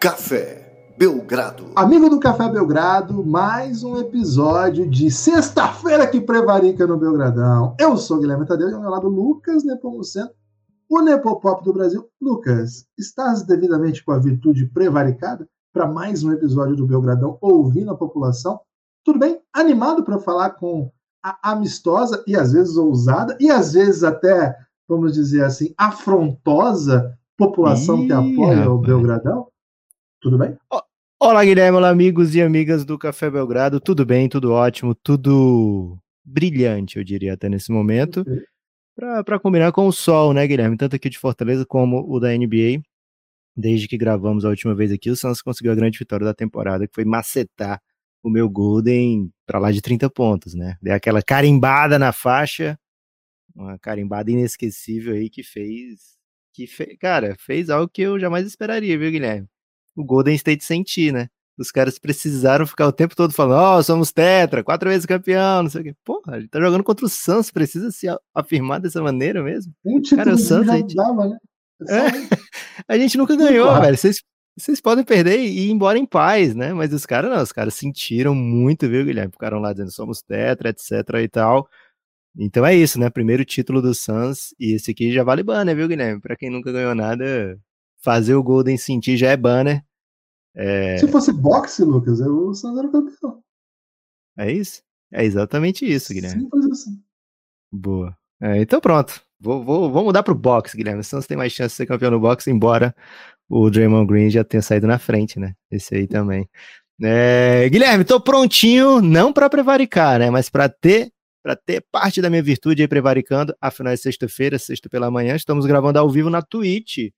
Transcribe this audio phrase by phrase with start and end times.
[0.00, 1.72] Café Belgrado.
[1.76, 7.76] Amigo do Café Belgrado, mais um episódio de sexta-feira que prevarica no Belgradão.
[7.78, 10.30] Eu sou Guilherme Tadeu e ao meu lado Lucas Nepomuceno,
[10.88, 12.08] o Nepopop do Brasil.
[12.18, 17.96] Lucas, estás devidamente com a virtude prevaricada para mais um episódio do Belgradão ouvindo a
[17.96, 18.58] população?
[19.04, 19.38] Tudo bem?
[19.52, 20.90] Animado para falar com
[21.22, 24.56] a amistosa e às vezes ousada e às vezes até,
[24.88, 28.66] vamos dizer assim, afrontosa população Ih, que apoia rapaz.
[28.68, 29.49] o Belgradão?
[30.20, 30.54] Tudo bem?
[31.18, 33.80] Olá, Guilherme, olá, amigos e amigas do Café Belgrado.
[33.80, 38.22] Tudo bem, tudo ótimo, tudo brilhante, eu diria, até nesse momento.
[38.94, 40.76] Para combinar com o sol, né, Guilherme?
[40.76, 42.82] Tanto aqui de Fortaleza como o da NBA.
[43.56, 46.86] Desde que gravamos a última vez aqui, o Santos conseguiu a grande vitória da temporada,
[46.86, 47.80] que foi macetar
[48.22, 50.76] o meu Golden para lá de 30 pontos, né?
[50.82, 52.78] Deu aquela carimbada na faixa,
[53.54, 56.18] uma carimbada inesquecível aí que fez.
[56.52, 56.94] Que fe...
[56.98, 59.48] Cara, fez algo que eu jamais esperaria, viu, Guilherme?
[59.96, 61.28] O Golden State sentir, né?
[61.58, 65.64] Os caras precisaram ficar o tempo todo falando, ó, oh, somos tetra, quatro vezes campeão,
[65.64, 65.94] não sei o quê.
[66.04, 69.72] Porra, ele tá jogando contra o Suns, precisa se afirmar dessa maneira mesmo?
[69.84, 70.94] Um Cara, o Suns já gente...
[70.94, 71.36] dava, né?
[71.88, 72.06] É,
[72.88, 73.96] a gente nunca ganhou, velho.
[73.96, 74.22] Vocês,
[74.56, 76.72] vocês podem perder e ir embora em paz, né?
[76.72, 79.32] Mas os caras não, os caras sentiram muito, viu, Guilherme?
[79.32, 81.68] Ficaram lá dizendo somos tetra, etc e tal.
[82.38, 83.10] Então é isso, né?
[83.10, 86.20] Primeiro título do Suns e esse aqui já vale banner, viu, Guilherme?
[86.20, 87.58] Pra quem nunca ganhou nada,
[88.02, 89.84] fazer o Golden sentir já é banner.
[90.54, 90.98] É...
[90.98, 93.42] Se fosse boxe, Lucas, o Santos era campeão.
[94.36, 94.82] É isso?
[95.12, 96.42] É exatamente isso, Guilherme.
[96.42, 97.02] Simples assim.
[97.72, 98.16] Boa.
[98.40, 99.20] É, então pronto.
[99.38, 101.00] Vou, vou, vou mudar pro boxe, Guilherme.
[101.00, 102.94] O Santos tem mais chance de ser campeão no boxe, embora
[103.48, 105.54] o Draymond Green já tenha saído na frente, né?
[105.70, 106.48] Esse aí também.
[107.02, 110.30] É, Guilherme, tô prontinho, não para prevaricar, né?
[110.30, 111.10] Mas para ter
[111.42, 113.54] para ter parte da minha virtude aí prevaricando.
[113.58, 115.34] Afinal, é sexta-feira, sexta pela manhã.
[115.34, 117.10] Estamos gravando ao vivo na Twitch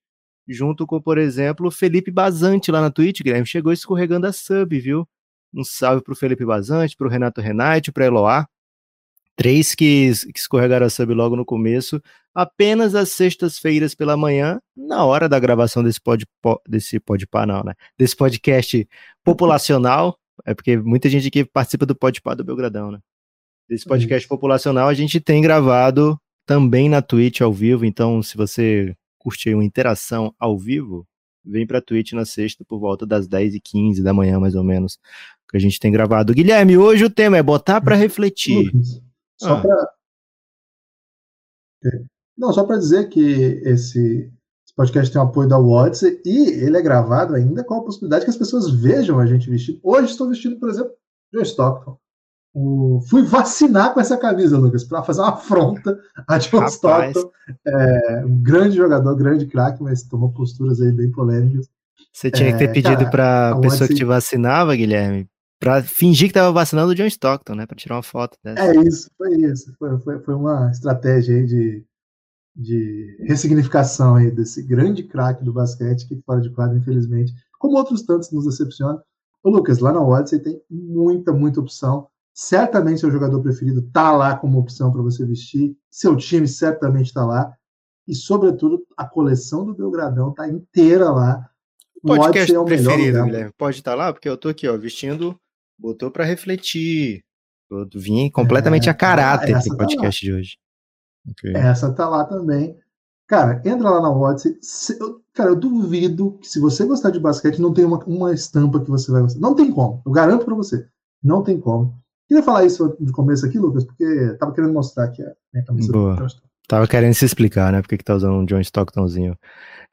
[0.48, 5.08] junto com, por exemplo, Felipe Bazante lá na Twitch, Guilherme, chegou escorregando a sub, viu?
[5.54, 8.46] Um salve pro Felipe Bazante, pro Renato Renate, pro Eloá.
[9.36, 12.00] Três que, que escorregaram a sub logo no começo,
[12.34, 16.26] apenas às sextas-feiras pela manhã, na hora da gravação desse pod,
[16.68, 17.74] desse podpá, não, né?
[17.98, 18.86] Desse podcast
[19.24, 22.98] populacional, é porque muita gente aqui participa do podpá do Belgradão, né?
[23.68, 28.94] Desse podcast populacional a gente tem gravado também na Twitch ao vivo, então se você
[29.22, 31.06] curte aí uma interação ao vivo,
[31.44, 34.98] vem pra Twitch na sexta por volta das 10h15 da manhã, mais ou menos,
[35.48, 36.34] que a gente tem gravado.
[36.34, 38.72] Guilherme, hoje o tema é botar para refletir.
[39.40, 39.60] Só ah.
[39.60, 39.92] para
[41.84, 42.04] é,
[42.36, 43.20] Não, só para dizer que
[43.64, 44.30] esse,
[44.64, 48.24] esse, podcast tem o apoio da Watts e ele é gravado ainda com a possibilidade
[48.24, 49.78] que as pessoas vejam a gente vestido.
[49.82, 50.92] Hoje estou vestido, por exemplo,
[51.32, 52.01] John Stockton.
[52.54, 55.98] O, fui vacinar com essa camisa, Lucas, para fazer uma afronta
[56.28, 57.30] a John Stockton.
[57.66, 61.68] É, um grande jogador, grande craque, mas tomou posturas aí bem polêmicas.
[62.12, 65.26] Você tinha é, que ter é, pedido para a pessoa que te vacinava, Guilherme,
[65.58, 67.64] para fingir que estava vacinando o John Stockton, né?
[67.64, 68.62] Para tirar uma foto dessa.
[68.62, 69.74] É isso, foi isso.
[69.78, 71.84] Foi, foi, foi uma estratégia aí de,
[72.54, 78.02] de ressignificação aí desse grande craque do basquete que fora de quadro, infelizmente, como outros
[78.02, 79.02] tantos nos decepciona.
[79.42, 84.36] O Lucas, lá na Odyssey tem muita, muita opção certamente seu jogador preferido está lá
[84.36, 87.54] como opção para você vestir, seu time certamente está lá,
[88.06, 91.48] e sobretudo a coleção do Belgradão está inteira lá.
[92.02, 95.38] Podcast o preferido, Guilherme, pode estar tá lá, porque eu tô aqui, ó, vestindo,
[95.78, 97.24] botou para refletir.
[97.70, 100.58] Eu vim completamente é, a caráter do tá podcast tá de hoje.
[101.30, 101.54] Okay.
[101.54, 102.76] Essa tá lá também.
[103.26, 104.58] Cara, entra lá na Odyssey.
[105.32, 108.90] cara, eu duvido que se você gostar de basquete, não tem uma, uma estampa que
[108.90, 109.40] você vai gostar.
[109.40, 110.02] Não tem como.
[110.04, 110.86] Eu garanto para você.
[111.22, 112.01] Não tem como.
[112.28, 115.92] Queria falar isso no começo aqui, Lucas, porque tava querendo mostrar aqui a minha camisa
[115.92, 116.16] Boa.
[116.16, 116.26] do
[116.68, 117.82] Tava querendo se explicar, né?
[117.82, 119.36] Porque que tá usando um John Stocktonzinho.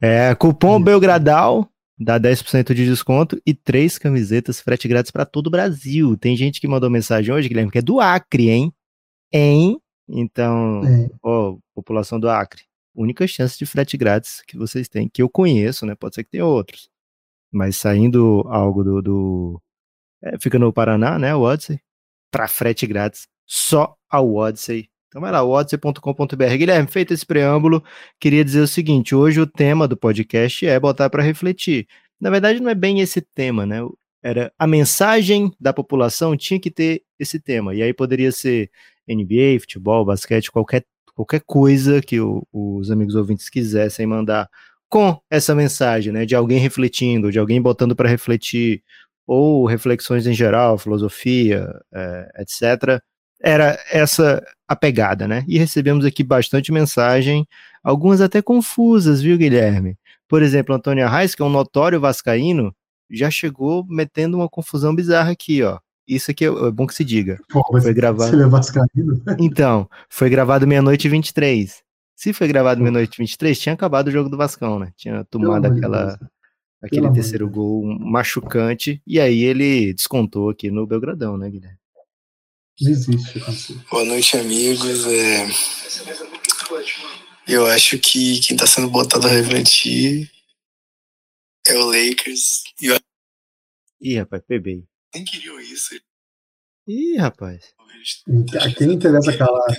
[0.00, 0.84] É, cupom isso.
[0.84, 1.68] Belgradal
[1.98, 6.16] dá 10% de desconto e três camisetas frete grátis para todo o Brasil.
[6.16, 8.72] Tem gente que mandou mensagem hoje, Guilherme, que é do Acre, hein?
[9.30, 9.78] Hein?
[10.08, 11.10] Então, é.
[11.22, 12.62] ó, população do Acre,
[12.94, 15.94] única chance de frete grátis que vocês têm, que eu conheço, né?
[15.94, 16.88] Pode ser que tenha outros.
[17.52, 19.02] Mas saindo algo do.
[19.02, 19.62] do
[20.22, 21.34] é, fica no Paraná, né?
[21.34, 21.80] O Odyssey
[22.30, 24.88] para frete grátis só ao Odyssey.
[25.08, 26.56] Então vai lá, odyssey.com.br.
[26.56, 27.82] Guilherme, feito esse preâmbulo,
[28.20, 31.88] queria dizer o seguinte: hoje o tema do podcast é botar para refletir.
[32.20, 33.80] Na verdade, não é bem esse tema, né?
[34.22, 37.74] Era a mensagem da população tinha que ter esse tema.
[37.74, 38.70] E aí poderia ser
[39.08, 40.84] NBA, futebol, basquete, qualquer,
[41.14, 44.48] qualquer coisa que o, os amigos ouvintes quisessem mandar
[44.88, 46.26] com essa mensagem, né?
[46.26, 48.82] De alguém refletindo, de alguém botando para refletir,
[49.32, 53.00] ou reflexões em geral, filosofia, é, etc.
[53.40, 55.44] Era essa a pegada, né?
[55.46, 57.46] E recebemos aqui bastante mensagem,
[57.80, 59.96] algumas até confusas, viu, Guilherme?
[60.26, 62.74] Por exemplo, Antônio Arraes, que é um notório vascaíno,
[63.08, 65.78] já chegou metendo uma confusão bizarra aqui, ó.
[66.08, 67.38] Isso aqui é, é bom que se diga.
[67.50, 68.36] Pô, mas Foi gravado.
[68.36, 69.22] Você é vascaíno?
[69.38, 71.84] Então, foi gravado meia-noite e 23.
[72.16, 74.92] Se foi gravado meia-noite e 23, tinha acabado o jogo do Vascão, né?
[74.96, 76.30] Tinha tomado aquela, Deus.
[76.82, 77.54] Aquele amor de terceiro Deus.
[77.56, 79.02] gol machucante.
[79.06, 81.78] E aí ele descontou aqui no Belgradão, né, Guilherme?
[83.42, 83.74] Acontecer.
[83.90, 85.04] Boa noite, amigos.
[85.06, 85.46] É,
[87.46, 90.30] Eu acho que quem tá sendo botado a refletir
[91.66, 92.62] é o Lakers.
[92.80, 92.98] E eu
[94.00, 94.84] Ih, rapaz, pebei.
[95.14, 95.94] nem queriam isso.
[96.88, 97.74] Ih, rapaz.
[98.62, 99.76] A quem interessa calar?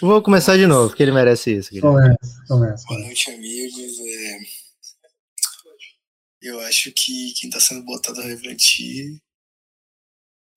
[0.00, 1.70] Vou começar de novo, porque ele merece isso.
[1.70, 2.16] Guilherme.
[2.18, 2.84] Começa, começa.
[2.88, 3.98] Boa noite, amigos.
[4.00, 4.38] É,
[6.40, 9.20] Eu acho que quem tá sendo botado a refletir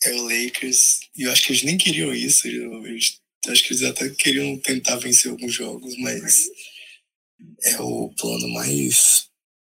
[0.03, 0.99] é o Lakers.
[1.17, 2.47] E eu acho que eles nem queriam isso.
[2.47, 6.47] Eu, eles- eu acho que eles até queriam tentar vencer alguns jogos, mas
[7.63, 9.27] é o plano mais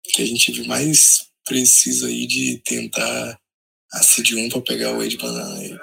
[0.04, 3.38] que a gente viu mais preciso aí de tentar
[3.92, 5.76] a seed 1 pra pegar o Wade Banana aí.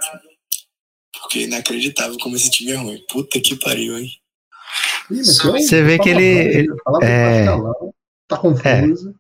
[1.14, 3.04] Porque é inacreditável como esse time é ruim.
[3.10, 4.10] Puta que pariu, hein?
[5.12, 6.24] Ih, Você vê que ele-
[6.60, 7.46] ele- fala é.
[8.28, 9.16] Tá confuso.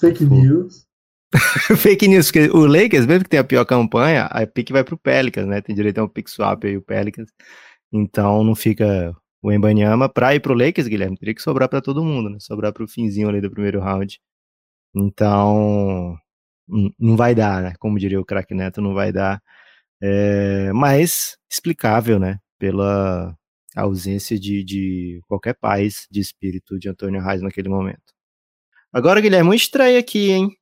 [0.00, 0.86] Fake news.
[1.76, 4.98] Fake news, porque o Lakers, mesmo que tenha a pior campanha, a pique vai pro
[4.98, 5.60] Pelicans, né?
[5.60, 7.28] Tem direito a um pick swap aí, o Pelicans.
[7.92, 10.08] Então não fica o Embanyama.
[10.08, 12.38] Pra ir pro Lakers, Guilherme, teria que sobrar pra todo mundo, né?
[12.40, 14.20] Sobrar pro finzinho ali do primeiro round.
[14.94, 16.16] Então,
[16.98, 17.74] não vai dar, né?
[17.78, 19.42] Como diria o craque Neto, não vai dar.
[20.02, 22.38] É, mas explicável, né?
[22.58, 23.36] Pela
[23.76, 28.12] ausência de, de qualquer paz de espírito de Antônio Reis naquele momento.
[28.92, 30.56] Agora, Guilherme, uma estreia aqui, hein?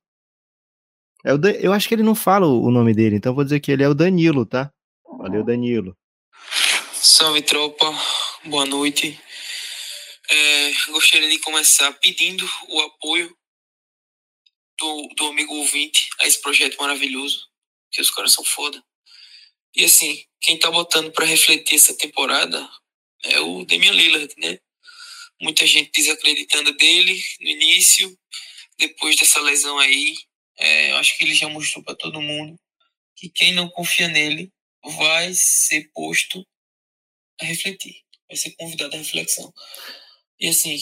[1.25, 3.71] É o Eu acho que ele não fala o nome dele, então vou dizer que
[3.71, 4.71] ele é o Danilo, tá?
[5.17, 5.97] Valeu, Danilo.
[6.93, 7.85] Salve tropa,
[8.45, 9.19] boa noite.
[10.29, 13.35] É, gostaria de começar pedindo o apoio
[14.77, 17.47] do, do amigo ouvinte a esse projeto maravilhoso,
[17.91, 18.81] que os caras são foda.
[19.75, 22.69] E assim, quem tá botando pra refletir essa temporada
[23.23, 24.59] é o Damian Lillard, né?
[25.41, 28.17] Muita gente desacreditando dele no início,
[28.77, 30.15] depois dessa lesão aí.
[30.57, 32.59] É, eu acho que ele já mostrou pra todo mundo
[33.15, 34.51] que quem não confia nele
[34.83, 36.45] vai ser posto
[37.39, 39.53] a refletir, vai ser convidado à reflexão.
[40.39, 40.77] E assim,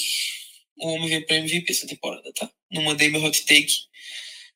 [0.78, 2.50] o homem veio pra MVP essa temporada, tá?
[2.72, 3.74] Não mandei meu hot take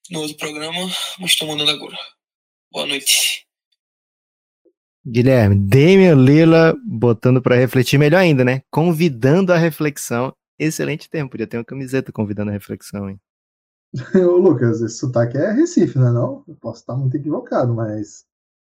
[0.10, 0.80] no outro programa,
[1.20, 1.98] mas tô mandando agora.
[2.72, 3.46] Boa noite.
[5.06, 8.62] Guilherme, Damian Lila botando pra refletir melhor ainda, né?
[8.70, 10.34] Convidando a reflexão.
[10.60, 13.20] Excelente tempo, podia ter uma camiseta convidando a reflexão, hein?
[14.16, 16.12] Ô, Lucas, esse sotaque é Recife, né?
[16.12, 16.44] Não?
[16.48, 18.26] Eu posso estar muito equivocado, mas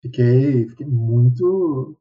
[0.03, 1.94] fiquei, fiquei muito,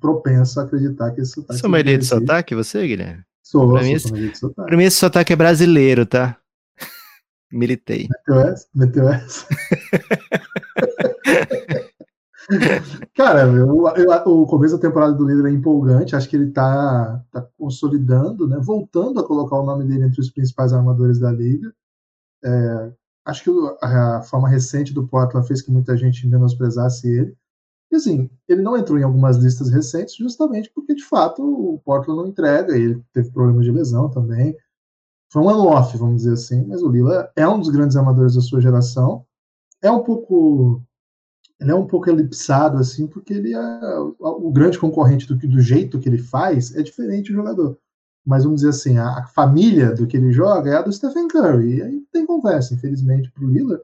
[0.00, 1.60] propenso a acreditar que esse sotaque.
[1.60, 2.26] Sou maioria de seja Recife.
[2.28, 3.22] sotaque, você, Guilherme?
[3.42, 4.68] Sou, Pra sou mim, sommelier de sotaque.
[4.68, 6.36] Pra mim esse sotaque é brasileiro, tá?
[7.52, 8.08] Militei.
[8.08, 8.66] Meteu essa?
[8.74, 9.46] Meteu essa?
[13.14, 16.16] Cara, eu, eu- o começo da temporada do líder é empolgante.
[16.16, 18.58] Acho que ele tá, tá consolidando, né?
[18.60, 21.72] Voltando a colocar o nome dele entre os principais armadores da liga.
[22.44, 22.92] É,
[23.26, 23.50] acho que
[23.82, 27.36] a, forma recente do Portland fez que muita gente menosprezasse ele.
[27.92, 32.20] E assim, ele não entrou em algumas listas recentes justamente porque, de fato, o Portland
[32.22, 32.76] não entrega.
[32.76, 34.56] Ele teve problemas de lesão também.
[35.32, 36.64] Foi um ano off, vamos dizer assim.
[36.66, 39.24] Mas o Lila é um dos grandes armadores da sua geração.
[39.82, 40.82] É um pouco
[41.60, 45.60] ele é um pouco elipsado assim, porque ele é o, o grande concorrente do do
[45.60, 47.78] jeito que ele faz é diferente do jogador.
[48.26, 51.28] Mas vamos dizer assim, a, a família do que ele joga é a do Stephen
[51.28, 51.76] Curry.
[51.76, 53.82] E aí tem conversa, infelizmente, pro Lillard.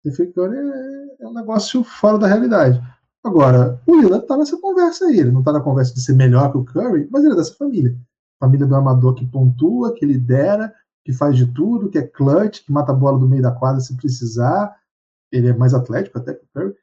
[0.00, 2.82] Stephen Curry é, é um negócio fora da realidade.
[3.24, 5.20] Agora, o Lillard tá nessa conversa aí.
[5.20, 7.54] Ele não tá na conversa de ser melhor que o Curry, mas ele é dessa
[7.54, 7.96] família.
[8.38, 12.72] Família do amador que pontua, que lidera, que faz de tudo, que é clutch, que
[12.72, 14.74] mata a bola do meio da quadra se precisar.
[15.32, 16.74] Ele é mais atlético até que o Curry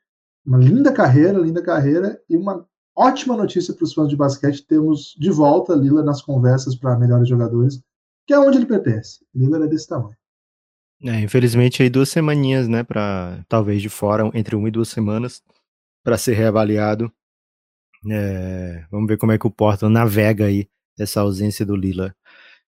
[0.46, 4.66] uma linda carreira, linda carreira e uma ótima notícia para os fãs de basquete.
[4.66, 7.82] Temos de volta Lila nas conversas para melhores jogadores,
[8.26, 9.20] que é onde ele pertence.
[9.34, 10.16] Lila é desse tamanho.
[11.04, 15.42] É, infelizmente aí duas semaninhas, né, para talvez de fora, entre uma e duas semanas,
[16.04, 17.12] para ser reavaliado.
[18.10, 20.68] É, vamos ver como é que o Portland navega aí
[21.00, 22.16] essa ausência do Lila.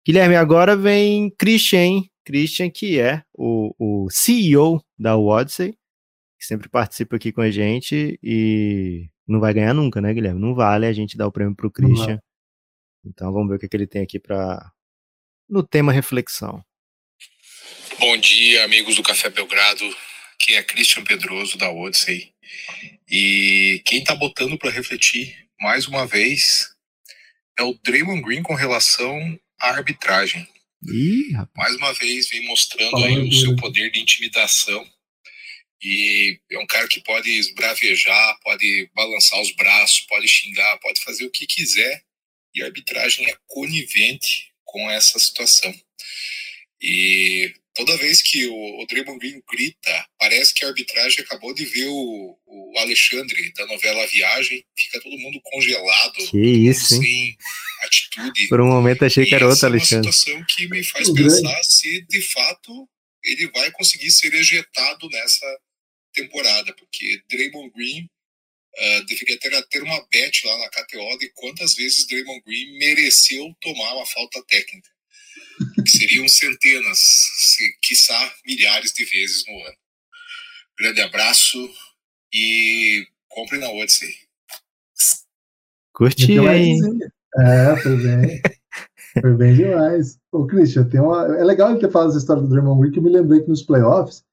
[0.07, 2.03] Guilherme, agora vem Christian?
[2.25, 5.77] Christian que é o, o CEO da Odyssey,
[6.43, 10.41] que sempre participa aqui com a gente e não vai ganhar nunca, né, Guilherme?
[10.41, 12.21] Não vale a gente dar o prêmio pro Christian.
[13.07, 14.73] Então vamos ver o que, é que ele tem aqui para
[15.49, 16.61] no tema reflexão.
[17.97, 19.85] Bom dia, amigos do Café Belgrado.
[20.35, 22.33] Aqui é Christian Pedroso da Odyssey.
[23.09, 26.75] E quem tá botando para refletir mais uma vez
[27.57, 30.49] é o Draymond Green com relação à arbitragem.
[30.89, 31.71] Ih, rapaz.
[31.71, 34.85] Mais uma vez vem mostrando Fala, aí o seu poder de intimidação
[35.83, 41.25] E é um cara que pode esbravejar, pode balançar os braços, pode xingar, pode fazer
[41.25, 42.03] o que quiser.
[42.55, 45.75] E a arbitragem é conivente com essa situação.
[46.81, 51.65] E toda vez que o, o Draymond Green grita, parece que a arbitragem acabou de
[51.65, 57.03] ver o, o Alexandre da novela Viagem, fica todo mundo congelado, que isso, hein?
[57.03, 57.37] sem
[57.83, 58.49] atitude.
[58.49, 60.07] Por um momento achei que era outro Alexandre.
[60.07, 62.89] É uma situação que me faz O pensar se de fato
[63.25, 65.47] ele vai conseguir ser ejetado nessa
[66.13, 71.75] temporada, porque Draymond Green uh, deveria ter, ter uma bet lá na KTO de quantas
[71.75, 74.91] vezes Draymond Green mereceu tomar uma falta técnica.
[75.85, 79.77] Que seriam centenas, se, quiçá milhares de vezes no ano.
[80.79, 81.71] Grande abraço
[82.33, 84.15] e compre na Odyssey.
[85.93, 86.79] Curti, Então, hein?
[87.39, 88.43] É, foi bem.
[89.21, 90.19] foi bem demais.
[90.33, 91.27] Ô, Christian, tem uma...
[91.39, 93.49] é legal ele ter falado essa história do Draymond Green, que eu me lembrei que
[93.49, 94.25] nos playoffs,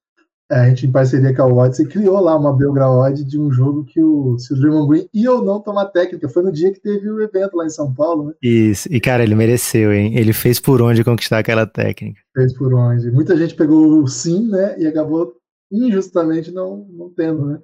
[0.51, 4.01] a gente, em parceria com a Odyssey, criou lá uma Belgrade de um jogo que
[4.01, 6.27] o, se o Draymond Green ia ou não tomar técnica.
[6.27, 8.33] Foi no dia que teve o evento lá em São Paulo, né?
[8.41, 8.87] Isso.
[8.91, 10.17] E, cara, ele mereceu, hein?
[10.17, 12.19] Ele fez por onde conquistar aquela técnica.
[12.33, 13.11] Fez por onde.
[13.11, 14.75] Muita gente pegou o sim, né?
[14.79, 15.35] E acabou
[15.71, 17.59] injustamente não, não tendo, né?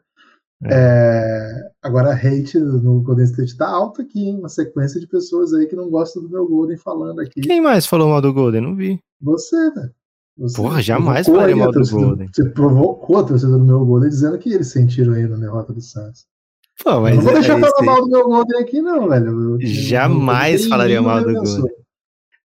[0.63, 4.39] É, agora a hate no Golden State tá alta aqui, hein?
[4.39, 7.41] Uma sequência de pessoas aí que não gostam do meu Golden falando aqui.
[7.41, 8.61] Quem mais falou mal do Golden?
[8.61, 8.99] Não vi.
[9.21, 9.91] Você, velho.
[10.37, 12.29] Você Porra, jamais provocou falarei aí a mal do Golden.
[12.33, 15.81] Você provocou a torcida do meu Golden dizendo que eles sentiram aí na derrota do
[15.81, 16.25] Santos.
[16.83, 19.07] Pô, Eu mas não vou é deixar isso falar mal do meu Golden aqui, não,
[19.07, 19.27] velho.
[19.53, 21.75] Eu- Jamais eu- eu- falaria eu- mal do eu- eu- Golden.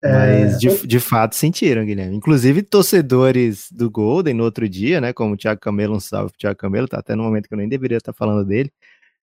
[0.03, 2.15] É, Mas de, de fato sentiram, Guilherme.
[2.17, 5.13] Inclusive, torcedores do Golden no outro dia, né?
[5.13, 7.59] Como o Thiago Camelo, um salve pro Thiago Camelo, tá até no momento que eu
[7.59, 8.71] nem deveria estar falando dele,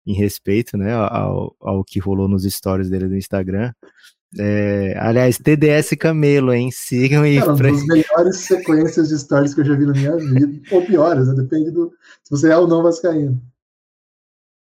[0.05, 3.71] em respeito, né, ao, ao que rolou nos stories dele do Instagram.
[4.39, 6.69] É, aliás, TDS Camelo, hein?
[6.71, 7.37] Sigam aí.
[7.39, 10.61] Cara, uma pra- das melhores sequências de stories que eu já vi na minha vida.
[10.71, 11.33] Ou piores, né?
[11.35, 11.91] Depende do.
[12.23, 13.41] Se você é ou não vascaíno.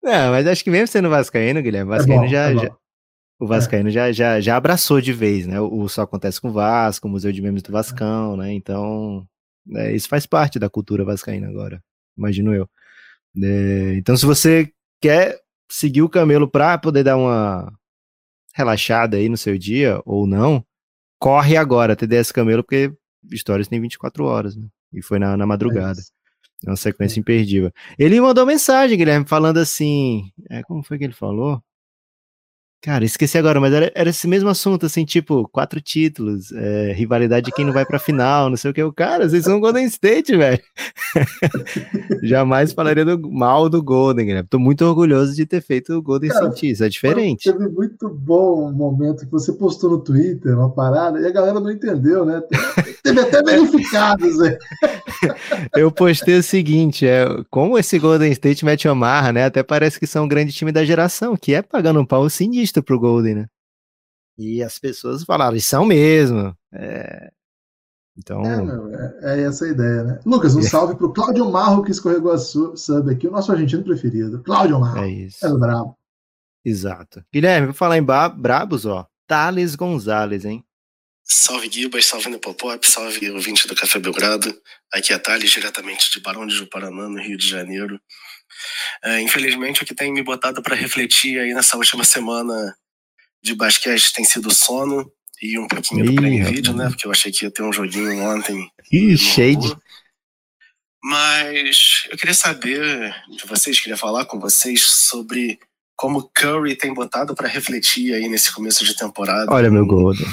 [0.02, 2.76] Não, mas acho que mesmo sendo Vascaíno, Guilherme, o É Vascaíno bom, já, é já-
[3.40, 5.60] o Vascaíno já, já, já abraçou de vez, né?
[5.60, 8.52] O, o Só Acontece com o Vasco, o Museu de Memes do Vascão, né?
[8.52, 9.26] Então,
[9.74, 11.82] é, isso faz parte da cultura vascaína agora,
[12.16, 12.68] imagino eu.
[13.42, 14.70] É, então, se você
[15.00, 15.38] quer
[15.70, 17.70] seguir o Camelo pra poder dar uma
[18.58, 20.64] relaxada aí no seu dia, ou não,
[21.18, 22.92] corre agora, TDS Camelo, porque
[23.32, 24.66] Stories tem 24 horas, né?
[24.92, 26.00] E foi na, na madrugada.
[26.66, 27.70] É uma sequência imperdível.
[27.96, 30.32] Ele mandou mensagem, Guilherme, falando assim.
[30.50, 31.62] É, como foi que ele falou?
[32.80, 37.46] Cara, esqueci agora, mas era, era esse mesmo assunto, assim, tipo, quatro títulos, é, rivalidade
[37.46, 38.80] de quem não vai pra final, não sei o que.
[38.80, 40.62] O cara, vocês são Golden State, velho.
[42.22, 44.48] Jamais falaria do, mal do Golden, Guilherme.
[44.48, 47.50] Tô muito orgulhoso de ter feito o Golden Cara, sentir, isso é diferente.
[47.50, 51.58] Teve muito bom um momento que você postou no Twitter uma parada e a galera
[51.58, 52.40] não entendeu, né?
[53.02, 54.56] Teve até verificados aí.
[55.74, 59.46] Eu postei o seguinte, é, como esse Golden State mete amarra, né?
[59.46, 62.67] Até parece que são um grande time da geração, que é pagando um pau sinistro
[62.82, 63.46] pro Golden, né?
[64.38, 66.56] E as pessoas falaram, e são mesmo.
[66.72, 67.30] É,
[68.16, 70.20] Então, É, meu, é, é essa a ideia, né?
[70.26, 70.62] Lucas, um É.
[70.68, 74.42] salve pro Cláudio Marro que escorregou a su- sub aqui, o nosso argentino preferido.
[74.42, 74.98] Cláudio Marro.
[75.04, 75.44] é isso.
[75.46, 75.96] É brabo.
[76.64, 77.24] Exato.
[77.32, 79.06] Guilherme, vou falar em brabos, ó.
[79.26, 80.64] Thales Gonzalez, hein?
[81.22, 84.52] Salve Gibas, salve Nepopop, salve ouvinte do Café Belgrado.
[84.92, 88.00] Aqui é Thales, diretamente de Barão de Juparanã, no Rio de Janeiro.
[89.02, 92.76] É, infelizmente, o que tem me botado para refletir aí nessa última semana
[93.42, 96.56] de basquete tem sido sono e um pouquinho do Ih, Prime rapaz.
[96.56, 96.88] Video, né?
[96.88, 99.76] Porque eu achei que ia ter um joguinho ontem Ih, shade.
[101.02, 105.58] Mas eu queria saber de vocês, queria falar com vocês sobre
[105.96, 109.52] como Curry tem botado para refletir aí nesse começo de temporada.
[109.52, 110.26] Olha meu Golden.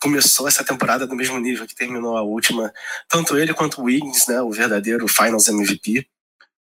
[0.00, 2.72] Começou essa temporada no mesmo nível que terminou a última,
[3.08, 6.06] tanto ele quanto o Wiggins, né, o verdadeiro Finals MVP.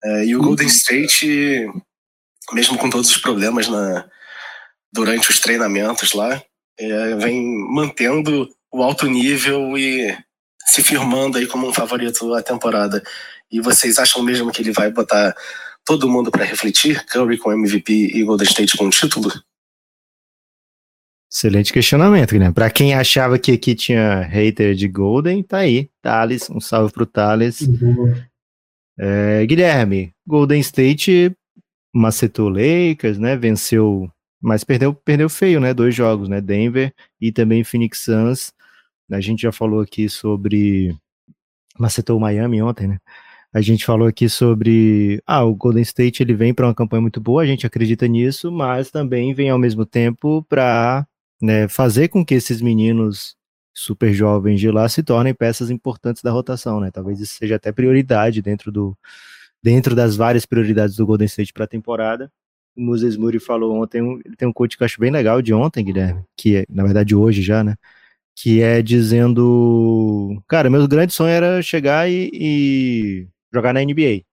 [0.03, 1.69] É, e o Golden State,
[2.53, 4.09] mesmo com todos os problemas na,
[4.91, 6.41] durante os treinamentos lá,
[6.79, 10.17] é, vem mantendo o alto nível e
[10.65, 13.03] se firmando aí como um favorito à temporada.
[13.51, 15.35] E vocês acham mesmo que ele vai botar
[15.85, 17.05] todo mundo para refletir?
[17.05, 19.31] Curry com MVP e Golden State com título?
[21.29, 22.53] Excelente questionamento, Guilherme.
[22.53, 25.89] Pra quem achava que aqui tinha hater de Golden, tá aí.
[26.01, 27.61] Thales, um salve pro Thales.
[27.61, 28.30] Boa.
[28.97, 31.35] É, Guilherme, Golden State
[31.93, 33.35] macetou Lakers, né?
[33.35, 34.09] Venceu,
[34.41, 35.73] mas perdeu, perdeu feio, né?
[35.73, 36.41] Dois jogos, né?
[36.41, 38.53] Denver e também Phoenix Suns.
[39.11, 40.95] A gente já falou aqui sobre
[41.77, 42.97] macetou Miami ontem, né?
[43.53, 47.19] A gente falou aqui sobre ah, o Golden State ele vem para uma campanha muito
[47.19, 51.05] boa, a gente acredita nisso, mas também vem ao mesmo tempo para
[51.41, 53.35] né, fazer com que esses meninos
[53.73, 56.91] super jovens de lá se tornem peças importantes da rotação, né?
[56.91, 58.97] Talvez isso seja até prioridade dentro do,
[59.63, 62.31] dentro das várias prioridades do Golden State para a temporada.
[62.75, 65.53] O Moses Moody falou ontem, ele tem um coach que eu acho bem legal de
[65.53, 67.75] ontem, Guilherme, que é, na verdade, hoje já, né?
[68.35, 74.23] Que é dizendo, cara, meu grande sonho era chegar e, e jogar na NBA.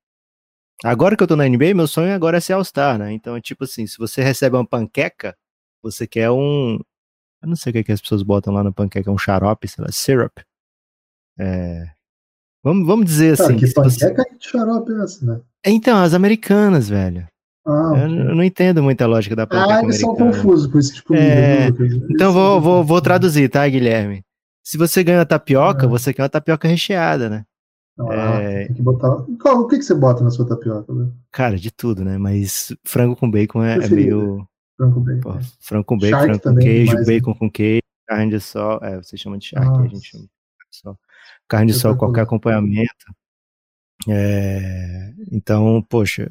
[0.85, 3.13] Agora que eu tô na NBA, meu sonho agora é ser All-Star, né?
[3.13, 5.37] Então é tipo assim, se você recebe uma panqueca,
[5.83, 6.79] você quer um.
[7.43, 9.69] Eu não sei o que, é que as pessoas botam lá na panqueca, um xarope,
[9.69, 10.39] sei lá, syrup.
[11.39, 11.89] É,
[12.63, 13.57] Vamos, vamos dizer assim.
[13.57, 14.37] que panqueca você...
[14.39, 15.41] de xarope é essa, né?
[15.65, 17.27] Então, as americanas, velho.
[17.67, 20.33] Ah, eu, não entendo muita lógica da panqueca Ah, eles americana.
[20.33, 21.69] são confusos com esse tipo de é...
[22.11, 24.23] Então vou, vou, vou traduzir, tá, Guilherme?
[24.65, 25.89] Se você ganha tapioca, ah.
[25.89, 27.45] você quer uma tapioca recheada, né?
[28.01, 28.67] Ah, é...
[28.67, 29.17] tem que botar...
[29.41, 30.93] Qual, o que, que você bota na sua tapioca?
[30.93, 31.11] Né?
[31.31, 32.17] Cara, de tudo, né?
[32.19, 34.47] Mas frango com bacon é, é meio...
[34.79, 35.21] Frango com bacon.
[35.21, 35.43] Pô, é.
[35.61, 37.37] Frango com bacon, frango com queijo, mais, bacon né?
[37.39, 38.79] com queijo, carne de sol.
[38.83, 40.99] É, você chama de charque, a gente chama de sol
[41.49, 43.07] carne de sol, qualquer acompanhamento.
[44.07, 46.31] É, então, poxa,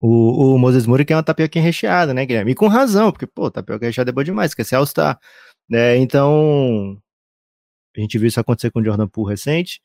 [0.00, 2.52] o, o Moses Moura quer uma tapioca recheada, né, Guilherme?
[2.52, 5.18] E com razão, porque, pô, tapioca recheada é boa demais, quer ser All-Star.
[5.70, 5.96] Né?
[5.98, 7.00] Então,
[7.96, 9.80] a gente viu isso acontecer com o Jordan Poole recente,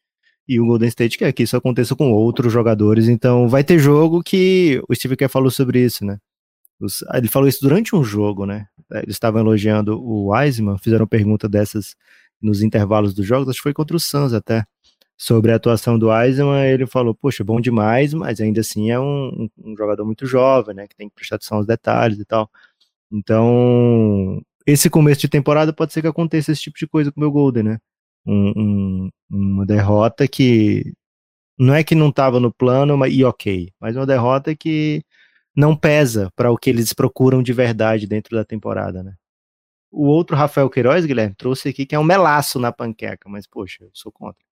[0.48, 4.22] e o Golden State quer que isso aconteça com outros jogadores, então vai ter jogo
[4.22, 6.18] que o Steve Kerr falou sobre isso, né?
[7.14, 8.68] Ele falou isso durante um jogo, né?
[8.92, 11.96] Eles estavam elogiando o Wiseman, fizeram pergunta dessas
[12.42, 14.66] nos intervalos dos jogos, acho que foi contra o Suns até,
[15.18, 19.50] sobre a atuação do Eisenman, ele falou, poxa, bom demais, mas ainda assim é um,
[19.58, 22.50] um, jogador muito jovem, né, que tem que prestar atenção aos detalhes e tal.
[23.12, 27.24] Então, esse começo de temporada pode ser que aconteça esse tipo de coisa com o
[27.24, 27.80] meu Golden, né?
[28.26, 30.94] Um, um, uma derrota que
[31.58, 35.04] não é que não estava no plano e ok, mas uma derrota que
[35.56, 39.16] não pesa para o que eles procuram de verdade dentro da temporada, né?
[39.92, 43.84] O outro Rafael Queiroz, Guilherme, trouxe aqui que é um melaço na panqueca, mas poxa,
[43.84, 44.44] eu sou contra.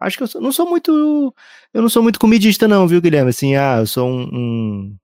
[0.00, 1.34] Acho que eu sou, não sou muito.
[1.72, 3.30] Eu não sou muito comidista, não, viu, Guilherme?
[3.30, 4.96] Assim, ah, eu sou um, um,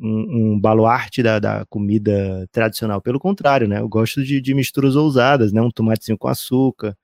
[0.00, 3.00] um, um baluarte da, da, comida tradicional.
[3.00, 3.80] Pelo contrário, né?
[3.80, 5.60] Eu gosto de, de misturas ousadas, né?
[5.60, 6.96] Um tomatezinho com açúcar.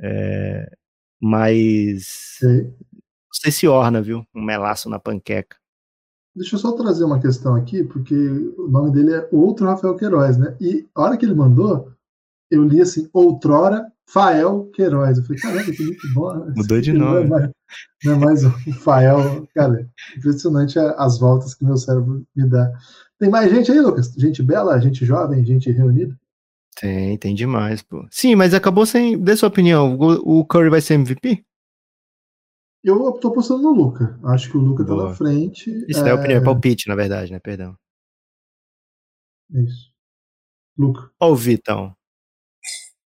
[0.00, 0.70] É,
[1.20, 2.36] mas.
[2.40, 2.62] Sim.
[2.62, 4.26] Não sei se orna, viu?
[4.34, 5.56] Um melaço na panqueca.
[6.38, 8.14] Deixa eu só trazer uma questão aqui, porque
[8.56, 10.56] o nome dele é outro Rafael Queiroz, né?
[10.60, 11.90] E a hora que ele mandou,
[12.50, 15.18] eu li assim, outrora Fael Queiroz.
[15.18, 16.32] Eu falei, caramba, que muito bom.
[16.32, 16.52] Né?
[16.56, 17.10] Mudou de nome.
[17.10, 17.50] Não é mais,
[18.04, 19.48] não é mais o Fael.
[19.54, 22.72] Cara, impressionante as voltas que meu cérebro me dá.
[23.18, 24.14] Tem mais gente aí, Lucas?
[24.16, 26.16] Gente bela, gente jovem, gente reunida?
[26.80, 28.06] Tem, tem demais, pô.
[28.10, 29.18] Sim, mas acabou sem.
[29.18, 31.44] Dê sua opinião, o Curry vai ser MVP?
[32.88, 34.18] Eu tô apostando no Luca.
[34.24, 35.02] Acho que o Luca Boa.
[35.02, 35.70] tá na frente.
[35.86, 37.38] Isso é, é opinião, é palpite, na verdade, né?
[37.38, 37.78] Perdão.
[39.50, 39.92] Isso.
[40.76, 41.10] Luca.
[41.20, 41.94] Ó o Vitão.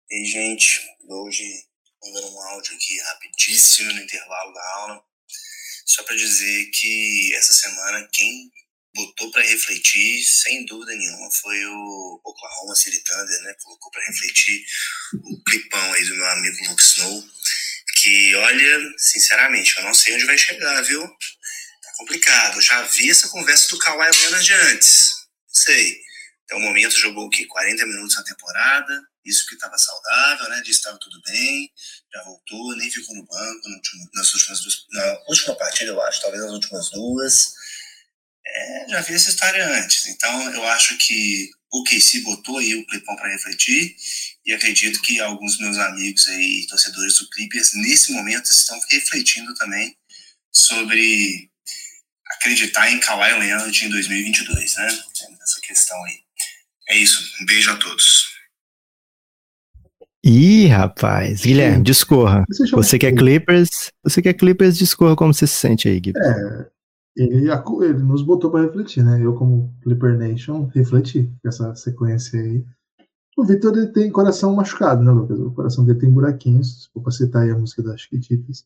[0.09, 0.79] Ei, gente.
[1.05, 1.43] Hoje
[2.01, 5.03] mandando um áudio aqui rapidíssimo no intervalo da aula.
[5.85, 8.49] Só para dizer que essa semana quem
[8.95, 13.53] botou para refletir, sem dúvida nenhuma, foi o Oklahoma City Thunder, né?
[13.63, 14.63] Colocou para refletir
[15.13, 17.23] o clipão aí do meu amigo Luke Snow
[18.03, 21.01] que, olha, sinceramente, eu não sei onde vai chegar, viu?
[21.07, 22.57] Tá complicado.
[22.57, 25.11] Eu já vi essa conversa do Kawhi Leonard antes.
[25.47, 26.01] Não sei.
[26.43, 27.45] Até o momento jogou o quê?
[27.45, 29.01] 40 minutos na temporada.
[29.23, 30.57] Isso que estava saudável, né?
[30.57, 31.71] Disse que estava tudo bem.
[32.13, 34.75] Já voltou, nem ficou no banco no último, nas últimas duas.
[34.91, 36.21] Na última partida, eu acho.
[36.21, 37.53] Talvez nas últimas duas.
[38.45, 40.07] É, já vi essa história antes.
[40.07, 43.95] Então, eu acho que o KC botou aí o Clipão para refletir
[44.45, 49.95] e acredito que alguns meus amigos aí, torcedores do Clippers, nesse momento estão refletindo também
[50.51, 51.49] sobre
[52.37, 54.87] acreditar em Kawhi Leonard em 2022, né?
[55.41, 56.19] Essa questão aí.
[56.89, 57.23] É isso.
[57.41, 58.33] Um beijo a todos.
[60.25, 61.41] Ih, rapaz.
[61.41, 62.45] Guilherme, discorra.
[62.71, 63.91] Você quer Clippers?
[64.03, 64.77] Você quer Clippers?
[64.77, 66.65] Discorra como você se sente aí, Guilherme.
[66.65, 69.19] É, ele, ele nos botou para refletir, né?
[69.21, 72.63] Eu, como Clipper Nation, refleti essa sequência aí.
[73.35, 75.39] O Vitor tem coração machucado, né, Lucas?
[75.39, 76.89] O coração dele tem buraquinhos.
[76.93, 78.65] For citar aí a música das Chiquititas.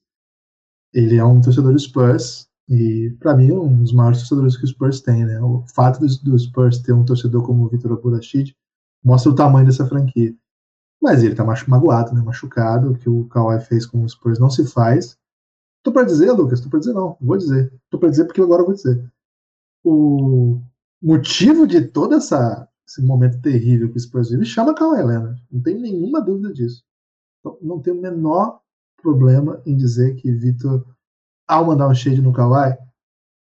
[0.94, 2.50] Ele é um torcedor do Spurs.
[2.70, 5.40] E, para mim, é um dos maiores torcedores que o Spurs tem, né?
[5.42, 8.54] O fato do, Spurs ter um torcedor como o Vitor Aburachid
[9.04, 10.36] mostra o tamanho dessa franquia.
[11.02, 12.22] Mas ele tá magoado, né?
[12.22, 12.92] Machucado.
[12.92, 15.18] O que o Kawhi fez com o Spurs não se faz.
[15.82, 17.72] Tô para dizer, Lucas, tô para dizer não, vou dizer.
[17.90, 19.10] Tô para dizer porque agora eu vou dizer.
[19.86, 20.60] O
[21.02, 25.44] motivo de todo essa, esse momento terrível que o Spurs vive chama Kawhi Leonard.
[25.52, 26.84] Não tenho nenhuma dúvida disso.
[27.40, 28.62] Então, não tenho o menor
[29.02, 30.86] problema em dizer que Vitor,
[31.48, 32.78] ao mandar um shade no Kawhi,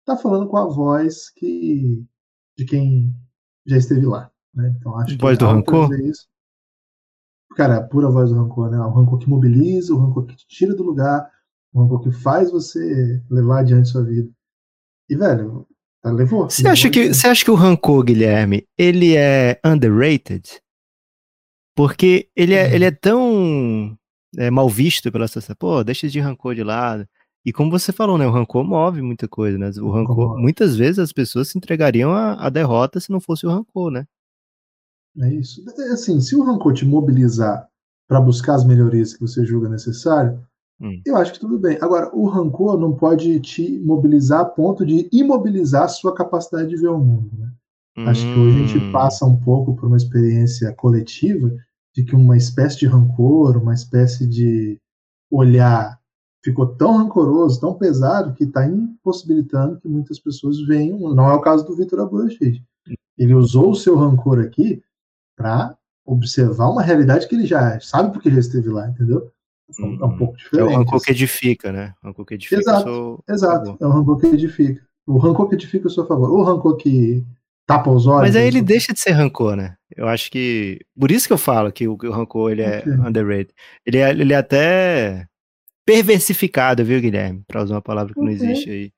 [0.04, 2.04] tá falando com a voz que
[2.56, 3.14] de quem
[3.66, 4.30] já esteve lá.
[4.54, 4.74] Né?
[4.76, 5.92] Então acho que voz do rancor?
[6.00, 6.26] Isso.
[7.54, 8.78] Cara, a pura voz do rancor, né?
[8.78, 11.30] O rancor que mobiliza, o rancor que te tira do lugar,
[11.74, 14.30] um que faz você levar adiante sua vida.
[15.08, 15.66] E, velho,
[16.10, 16.48] levou.
[16.48, 20.60] Você acha, que, você acha que o rancor, Guilherme, ele é underrated?
[21.76, 23.96] Porque ele é, ele é tão
[24.36, 25.58] é, mal visto pela sociedade.
[25.58, 27.06] Pô, deixa de rancor de lado.
[27.44, 28.26] E como você falou, né?
[28.26, 29.70] O rancor move muita coisa, né?
[29.80, 33.90] O rancor, muitas vezes as pessoas se entregariam à, derrota se não fosse o rancor,
[33.90, 34.06] né?
[35.20, 35.64] É isso.
[35.78, 37.68] É assim, se o rancor te mobilizar
[38.06, 40.44] para buscar as melhorias que você julga necessário,
[40.80, 41.00] hum.
[41.04, 41.78] eu acho que tudo bem.
[41.80, 46.76] Agora, o rancor não pode te mobilizar a ponto de imobilizar a sua capacidade de
[46.76, 47.50] ver o mundo, né?
[47.96, 48.08] Hum.
[48.08, 48.92] Acho que hoje a gente hum.
[48.92, 51.50] passa um pouco por uma experiência coletiva
[51.94, 54.78] de que uma espécie de rancor, uma espécie de
[55.30, 55.98] olhar
[56.44, 61.14] ficou tão rancoroso, tão pesado, que está impossibilitando que muitas pessoas venham.
[61.14, 62.62] Não é o caso do Vitor Abuachid.
[63.16, 64.82] Ele usou o seu rancor aqui
[65.36, 69.30] para observar uma realidade que ele já sabe porque já esteve lá, entendeu?
[69.78, 70.16] É um uhum.
[70.16, 70.72] pouco diferente.
[70.72, 71.94] É o rancor que edifica, né?
[72.02, 72.60] O rancor que edifica.
[72.60, 73.24] Exato, sou...
[73.28, 73.76] exato.
[73.80, 74.82] É o rancor que edifica.
[75.06, 76.30] O rancor que edifica eu sou a favor.
[76.30, 77.24] O rancor que
[77.66, 78.22] tapa os olhos.
[78.22, 79.76] Mas aí ele deixa de ser rancor, né?
[79.94, 80.80] Eu acho que.
[80.98, 82.92] Por isso que eu falo que o, que o rancor ele é okay.
[82.92, 83.52] underrated.
[83.84, 85.26] Ele é, ele é até
[85.84, 87.42] perversificado, viu, Guilherme?
[87.46, 88.36] Para usar uma palavra que okay.
[88.36, 88.92] não existe aí.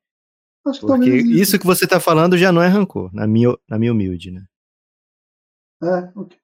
[0.65, 3.91] Acho Porque isso que você está falando já não é rancor, na minha, na minha
[3.91, 4.43] humilde, né?
[5.83, 6.37] É, ok.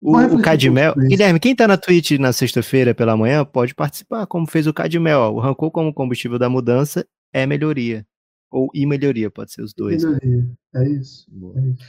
[0.00, 0.94] O, o Cadmel.
[0.94, 5.34] Guilherme, quem tá na Twitch na sexta-feira pela manhã pode participar, como fez o Cadmel.
[5.34, 8.06] O rancor como combustível da mudança é melhoria.
[8.50, 10.02] Ou e melhoria, pode ser os dois.
[10.02, 10.18] Né?
[10.22, 10.84] Melhoria, né?
[10.84, 11.84] é, isso, é isso.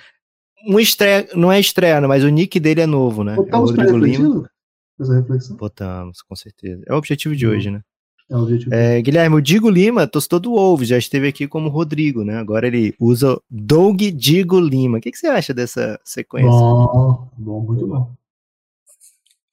[0.68, 3.36] Um estreia, não é estreia, mas o nick dele é novo, né?
[3.36, 4.52] Botamos é o Rodrigo Lima.
[5.00, 5.56] Essa reflexão?
[5.56, 6.84] Botamos, com certeza.
[6.86, 7.82] É o objetivo de hoje, né?
[8.30, 8.74] É o objetivo.
[8.74, 12.38] É, Guilherme, o Digo Lima, tostou do Wolves, já esteve aqui como Rodrigo, né?
[12.38, 15.00] Agora ele usa Doug Digo Lima.
[15.00, 16.50] O que, que você acha dessa sequência?
[16.50, 18.16] Bom, bom, muito bom.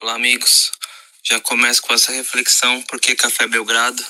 [0.01, 0.71] Olá, amigos.
[1.23, 4.01] Já começo com essa reflexão, por que Café Belgrado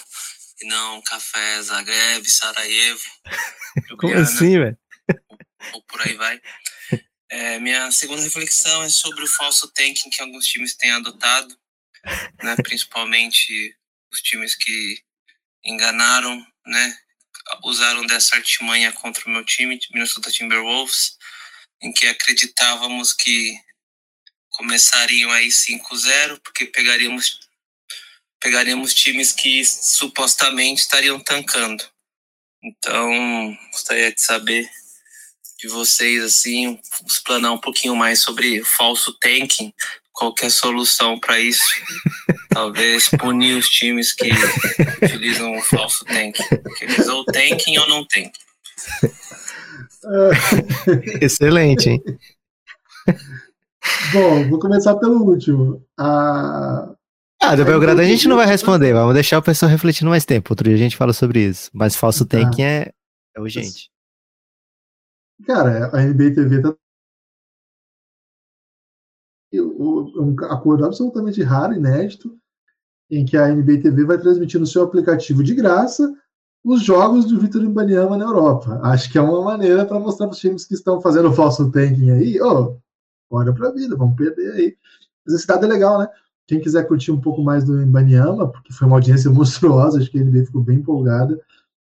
[0.61, 3.01] e não Café Zagreb, Sarajevo,
[3.97, 4.77] Como assim, velho?
[5.73, 6.41] Ou por aí vai.
[7.29, 11.55] É, minha segunda reflexão é sobre o falso tanking que alguns times têm adotado,
[12.43, 12.55] né?
[12.63, 13.75] principalmente
[14.17, 14.99] os times que
[15.63, 16.97] enganaram, né,
[17.63, 21.17] usaram dessa artimanha contra o meu time, Minnesota Timberwolves,
[21.81, 23.55] em que acreditávamos que
[24.49, 27.47] começariam aí 5-0, porque pegaríamos
[28.39, 31.83] pegaríamos times que supostamente estariam tancando.
[32.63, 34.69] Então, gostaria de saber
[35.57, 39.73] de vocês assim, explanar um pouquinho mais sobre falso tanking,
[40.17, 41.63] qualquer solução para isso.
[42.49, 44.31] Talvez punir os times que
[45.03, 46.35] utilizam o falso tank.
[46.77, 48.31] Que eles ou tanking ou não tanking.
[51.21, 52.03] Excelente, hein?
[54.11, 55.85] Bom, vou começar pelo último.
[55.97, 56.93] A...
[57.41, 60.51] Ah, do Belgrado a gente não vai responder, vamos deixar o pessoal refletindo mais tempo.
[60.51, 61.69] Outro dia a gente fala sobre isso.
[61.71, 62.39] Mas falso tá.
[62.39, 62.91] tanking é,
[63.35, 63.91] é urgente.
[65.45, 66.75] Cara, a NBA TV tá
[69.53, 72.37] um acordo absolutamente raro, inédito,
[73.09, 76.13] em que a NBA TV vai transmitir no seu aplicativo de graça
[76.63, 78.79] os jogos do Vitor Imbaniama na Europa.
[78.83, 82.11] Acho que é uma maneira para mostrar para os times que estão fazendo falso tanking
[82.11, 82.75] aí, oh,
[83.29, 84.77] olha para a vida, vamos perder aí.
[85.25, 86.09] Mas esse dado é legal, né?
[86.45, 90.19] Quem quiser curtir um pouco mais do Imbaniama, porque foi uma audiência monstruosa, acho que
[90.19, 91.39] a NBA ficou bem empolgada,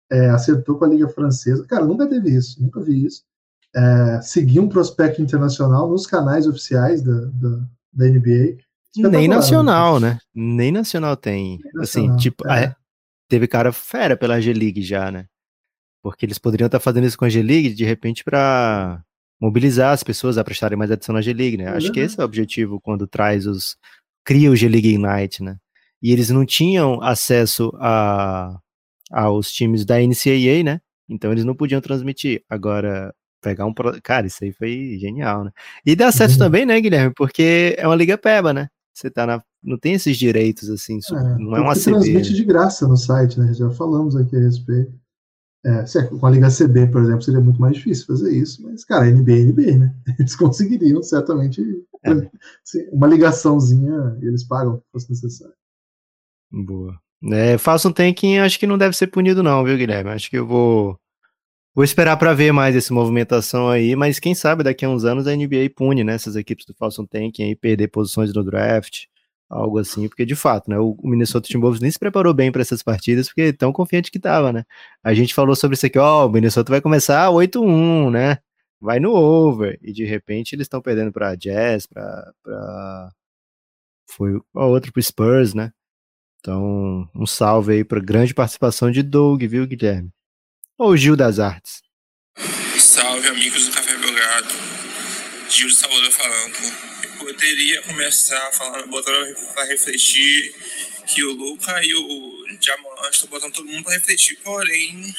[0.10, 1.66] é, acertou com a Liga Francesa.
[1.66, 3.24] Cara, nunca teve isso, nunca vi isso.
[3.76, 7.60] É, seguir um prospecto internacional nos canais oficiais da, da,
[7.94, 8.58] da NBA.
[8.98, 10.18] Nem nacional, né?
[10.34, 11.60] Nem nacional tem.
[11.64, 12.76] Nem assim, nacional, tipo, é.
[13.28, 15.26] teve cara fera pela G-League já, né?
[16.02, 19.04] Porque eles poderiam estar fazendo isso com a G-League de repente para
[19.40, 21.70] mobilizar as pessoas a prestarem mais atenção na G-League, né?
[21.70, 23.78] Acho que esse é o objetivo quando traz os.
[24.26, 25.58] cria o G-League Ignite, né?
[26.02, 28.58] E eles não tinham acesso a,
[29.12, 30.82] aos times da NCAA, né?
[31.08, 32.44] Então eles não podiam transmitir.
[32.50, 33.74] Agora, pegar um.
[34.04, 35.52] Cara, isso aí foi genial, né?
[35.86, 36.38] E dá certo uhum.
[36.38, 37.14] também, né, Guilherme?
[37.16, 38.68] Porque é uma liga peba, né?
[38.94, 39.42] Você tá na.
[39.64, 41.92] Não tem esses direitos, assim, é, não é uma CB.
[41.92, 43.54] transmite de graça no site, né?
[43.54, 44.94] Já falamos aqui a respeito.
[45.66, 49.12] É, com a Liga CB, por exemplo, seria muito mais difícil fazer isso, mas, cara,
[49.12, 49.96] NBA é NBA, né?
[50.18, 51.62] Eles conseguiriam certamente
[52.06, 52.12] é.
[52.94, 55.54] uma ligaçãozinha e eles pagam se fosse necessário.
[56.50, 56.98] Boa.
[57.32, 60.12] É, faça um tanking, acho que não deve ser punido, não, viu, Guilherme?
[60.12, 60.98] Acho que eu vou
[61.76, 65.28] Vou esperar para ver mais essa movimentação aí, mas quem sabe daqui a uns anos
[65.28, 69.06] a NBA pune né, essas equipes do Falson Tanking aí, perder posições no draft,
[69.50, 72.84] algo assim, porque de fato, né, o Minnesota Timberwolves nem se preparou bem para essas
[72.84, 74.64] partidas, porque tão confiante que tava, né?
[75.04, 78.40] A gente falou sobre isso aqui, ó, o Minnesota vai começar 8-1, né?
[78.82, 83.12] Vai no over, e de repente eles estão perdendo para Jazz, para
[84.08, 85.72] foi a outro pro Spurs, né?
[86.40, 90.12] Então, um salve aí para grande participação de Doug, viu, Guilherme?
[90.80, 91.82] Ou Gil das Artes?
[92.80, 94.56] Salve, amigos do Café Belgrado.
[95.50, 96.56] Gil Salvador falando.
[97.04, 100.56] Eu poderia começar falando, botando para refletir
[101.06, 104.38] que o Luca e o Diamante estão botando todo mundo para refletir.
[104.38, 105.14] Porém,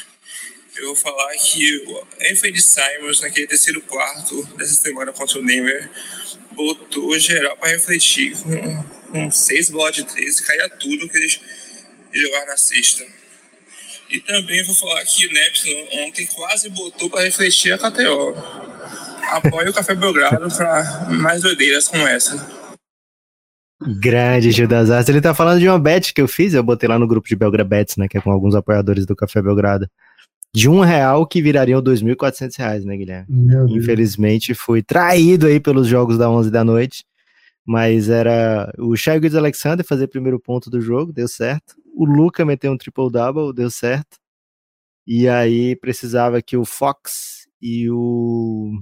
[0.76, 5.90] eu vou falar que o Anthony Simons, naquele terceiro quarto dessa semana contra o Denver,
[6.52, 11.38] botou geral para refletir com, com seis bolas de três e caía tudo que eles
[12.14, 13.19] jogaram na sexta.
[14.10, 15.64] E também vou falar que o Neps
[16.04, 18.34] ontem quase botou para refletir a KTO.
[19.30, 22.44] Apoie o Café Belgrado para mais doideiras como essa.
[24.00, 25.08] Grande Gil das Artes.
[25.08, 27.36] Ele tá falando de uma bet que eu fiz, eu botei lá no grupo de
[27.36, 29.88] Belgra Bets, né, que é com alguns apoiadores do Café Belgrado.
[30.52, 33.26] De um real que virariam 2.400 reais, né, Guilherme?
[33.70, 37.04] Infelizmente fui traído aí pelos jogos da 11 da noite,
[37.64, 42.46] mas era o Shai Gildes Alexander fazer primeiro ponto do jogo, deu certo o Luca
[42.46, 44.16] meteu um triple-double, deu certo.
[45.06, 48.80] E aí precisava que o Fox e o.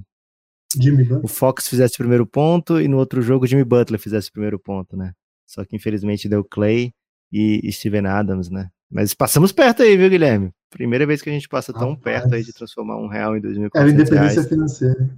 [0.79, 1.25] Jimmy Butler.
[1.25, 4.31] O Fox fizesse o primeiro ponto e no outro jogo o Jimmy Butler fizesse o
[4.31, 5.11] primeiro ponto, né?
[5.45, 6.93] Só que infelizmente deu Clay
[7.29, 8.69] e Steven Adams, né?
[8.89, 10.51] Mas passamos perto aí, viu, Guilherme?
[10.69, 13.69] Primeira vez que a gente passa tão perto aí de transformar um real em 2.400
[13.75, 15.09] Era independência financeira.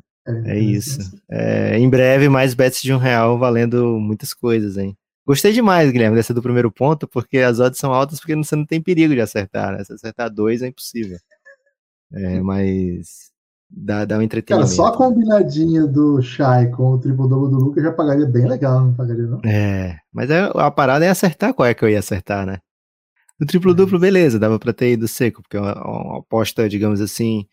[0.46, 1.00] É isso.
[1.30, 4.98] É, em breve, mais bets de um real valendo muitas coisas, hein?
[5.26, 8.66] Gostei demais, Guilherme, dessa do primeiro ponto, porque as odds são altas porque você não
[8.66, 9.84] tem perigo de acertar, né?
[9.84, 11.18] Se acertar dois é impossível.
[12.12, 13.32] É, mas
[13.70, 14.76] dá, dá um entretenimento.
[14.76, 18.48] Cara, só a combinadinha do Shai com o triple double do Lucas já pagaria bem
[18.48, 19.40] legal, não pagaria não?
[19.46, 22.60] É, mas a, é, a parada é acertar qual é que eu ia acertar, né?
[23.40, 24.02] O triplo duplo, é.
[24.02, 27.48] beleza, dava pra ter ido seco, porque é uma, uma aposta, digamos assim,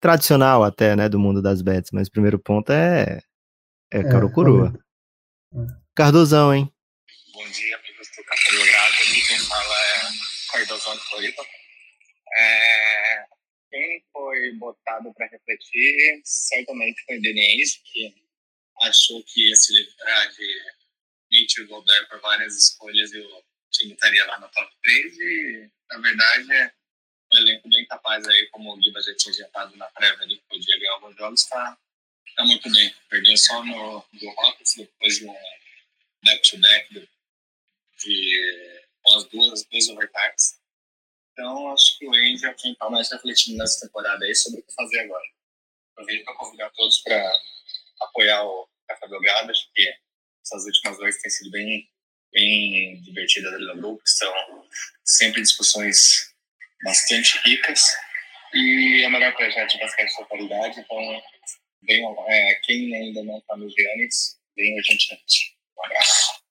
[0.00, 3.20] tradicional até, né, do mundo das bets, mas o primeiro ponto é,
[3.92, 4.72] é, é caro coroa.
[5.54, 5.66] É.
[5.94, 6.71] Cardozão, hein?
[7.32, 8.94] Bom dia, amigos do Café Belgrado.
[8.94, 11.42] Aqui quem fala é Cardozão Floripa.
[12.36, 13.24] É,
[13.70, 18.14] quem foi botado para refletir certamente foi o Denise, que
[18.82, 20.62] achou que ia se livrar de
[21.30, 25.18] Mitchell Gobert por várias escolhas e o time estaria lá no top 3.
[25.18, 26.72] E, na verdade, é
[27.32, 30.44] um elenco bem capaz aí, como o Giba já tinha adiantado na prévia ali, que
[30.50, 31.78] podia ganhar alguns jogos, está
[32.36, 32.94] tá muito bem.
[33.08, 35.34] Perdeu só no do Rockets depois de um
[36.24, 37.08] back-to-back
[38.04, 40.60] de as duas, duas overtimes.
[41.32, 44.62] Então, acho que o Andy é quem está mais refletindo nessa temporada aí sobre o
[44.62, 45.24] que fazer agora.
[45.92, 47.32] Aproveito para convidar todos para
[48.02, 49.94] apoiar o Café Belgrado, acho que
[50.44, 51.88] essas últimas duas têm sido bem,
[52.32, 54.68] bem divertidas ali no grupo, são
[55.04, 56.32] sempre discussões
[56.84, 57.80] bastante ricas
[58.54, 61.22] e é o melhor projeto de basquete da qualidade, então
[61.82, 65.56] venham, é, quem ainda não está no Giannis, venham urgentemente.
[65.78, 66.42] Um abraço.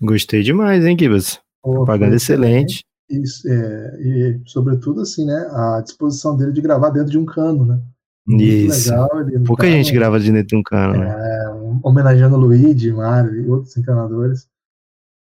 [0.00, 1.40] Gostei demais, hein, Gibas?
[1.62, 2.84] Propaganda excelente.
[3.08, 5.48] Isso, é, e, sobretudo, assim, né?
[5.50, 7.82] A disposição dele de gravar dentro de um cano, né?
[8.26, 8.90] Muito Isso.
[8.90, 9.08] Legal,
[9.44, 11.06] Pouca tá, gente grava de dentro de um cano, né?
[11.06, 11.80] é, né?
[11.82, 14.48] Homenageando o Luigi, Mário e outros encanadores.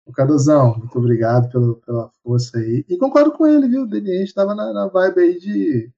[0.06, 2.84] O Cadozão, muito obrigado pelo, pela força aí.
[2.88, 3.84] E concordo com ele, viu?
[3.84, 5.90] O gente estava na, na vibe aí de,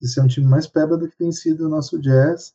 [0.00, 2.54] de ser um time mais peba do que tem sido o nosso Jazz.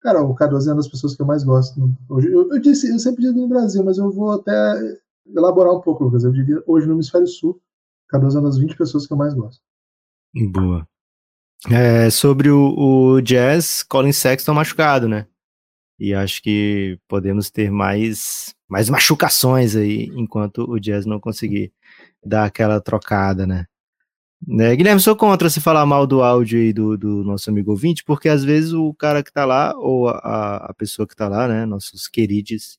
[0.00, 1.80] Cara, o Cardoso é uma das pessoas que eu mais gosto.
[2.08, 4.52] Hoje, eu, eu, disse, eu sempre digo no Brasil, mas eu vou até
[5.26, 6.24] elaborar um pouco, Lucas.
[6.24, 7.60] Eu diria hoje no Hemisfério Sul,
[8.08, 9.60] Cardoso é uma das 20 pessoas que eu mais gosto.
[10.52, 10.86] Boa.
[11.70, 15.26] É, sobre o, o Jazz, Colin Sexton machucado, né?
[15.98, 21.72] E acho que podemos ter mais, mais machucações aí, enquanto o Jazz não conseguir
[22.24, 23.66] dar aquela trocada, né?
[24.46, 28.04] Né, Guilherme, sou contra se falar mal do áudio aí do, do nosso amigo ouvinte,
[28.04, 31.48] porque às vezes o cara que tá lá, ou a, a pessoa que tá lá,
[31.48, 32.78] né, nossos queridos,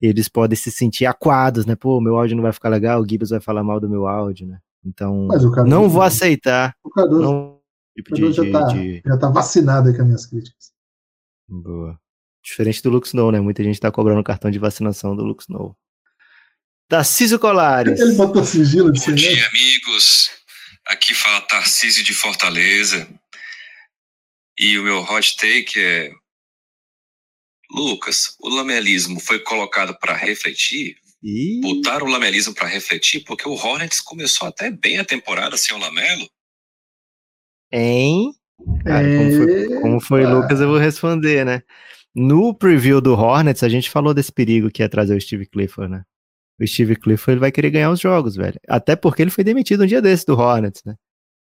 [0.00, 1.76] eles podem se sentir acuados, né?
[1.76, 4.46] Pô, meu áudio não vai ficar legal, o Gibbs vai falar mal do meu áudio,
[4.46, 4.58] né?
[4.84, 5.28] Então,
[5.66, 6.74] não vou aceitar.
[6.82, 7.60] O Cardoso, não,
[7.94, 9.02] tipo de, já, tá, de...
[9.04, 10.72] já tá vacinado aí com as minhas críticas.
[11.46, 11.98] Boa.
[12.42, 13.38] Diferente do Lux Snow, né?
[13.38, 15.76] Muita gente tá cobrando cartão de vacinação do Lux Snow.
[16.88, 18.00] Tarcísio Colares.
[18.00, 20.41] Ele botou sigilo de Bom dia, amigos.
[20.92, 23.08] Aqui fala Tarcísio de Fortaleza.
[24.58, 26.12] E o meu hot take é:
[27.70, 30.96] Lucas, o lamelismo foi colocado para refletir?
[31.22, 31.60] E...
[31.62, 35.78] Botaram o lamelismo para refletir porque o Hornets começou até bem a temporada sem o
[35.78, 36.28] Lamelo.
[37.72, 38.34] Hein?
[38.84, 41.62] Cara, como foi, como foi Lucas, eu vou responder, né?
[42.14, 45.90] No preview do Hornets, a gente falou desse perigo que ia trazer o Steve Clifford,
[45.90, 46.04] né?
[46.60, 48.58] O Steve Clifford vai querer ganhar os jogos, velho.
[48.68, 50.94] Até porque ele foi demitido um dia desse do Hornets, né?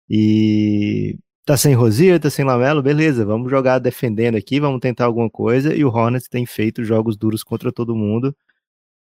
[0.08, 5.30] E tá sem Rosier, tá sem Lamelo, beleza, vamos jogar defendendo aqui, vamos tentar alguma
[5.30, 5.74] coisa.
[5.74, 8.34] E o Hornets tem feito jogos duros contra todo mundo.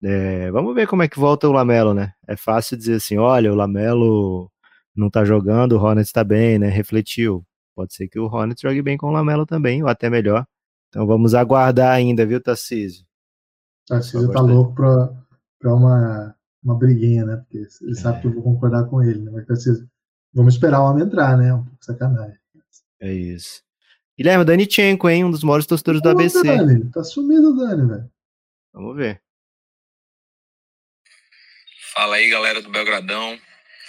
[0.04, 2.14] É, vamos ver como é que volta o Lamelo, né?
[2.28, 4.52] É fácil dizer assim: olha, o Lamelo
[4.96, 6.70] não tá jogando, o Hornets tá bem, né?
[6.70, 7.46] Refletiu.
[7.76, 10.46] Pode ser que o Hornets jogue bem com o Lamelo também, ou até melhor.
[10.90, 13.06] Então vamos aguardar ainda, viu, Tarcísio?
[13.88, 15.10] Tarcísio tá louco pra,
[15.60, 17.38] pra uma, uma briguinha, né?
[17.38, 17.96] Porque ele é.
[17.96, 19.32] sabe que eu vou concordar com ele, né?
[19.32, 19.90] Mas Tarcísio,
[20.34, 21.54] vamos esperar o homem entrar, né?
[21.54, 22.38] Um pouco sacanagem.
[23.00, 23.64] É isso.
[24.18, 25.26] Guilherme, Danichenko, hein?
[25.26, 26.42] Um dos maiores torcedores do ABC.
[26.42, 28.12] Dani, tá sumido o Dani, velho.
[28.74, 29.22] Vamos ver.
[31.94, 33.38] Fala aí, galera do Belgradão.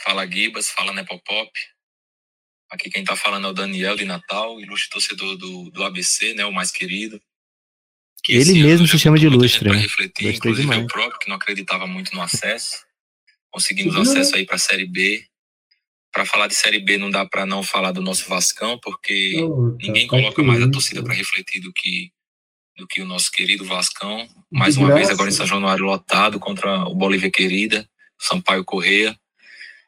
[0.05, 1.51] Fala Gibas, fala Nepopop.
[2.71, 6.45] Aqui quem tá falando é o Daniel de Natal, ilustre torcedor do, do ABC, né?
[6.45, 7.21] O mais querido.
[8.27, 9.77] Que Ele mesmo se chama de ilustre, né?
[9.77, 10.83] refletir, inclusive demais.
[10.83, 12.85] eu próprio, que não acreditava muito no acesso.
[13.51, 15.25] Conseguimos Sim, acesso aí pra Série B.
[16.13, 19.77] Para falar de Série B não dá para não falar do nosso Vascão, porque oh,
[19.81, 22.11] ninguém coloca mais a torcida para refletir do que
[22.77, 24.29] do que o nosso querido Vascão.
[24.51, 29.17] Mais uma vez agora em São Januário lotado contra o Bolívia Querida, Sampaio Correia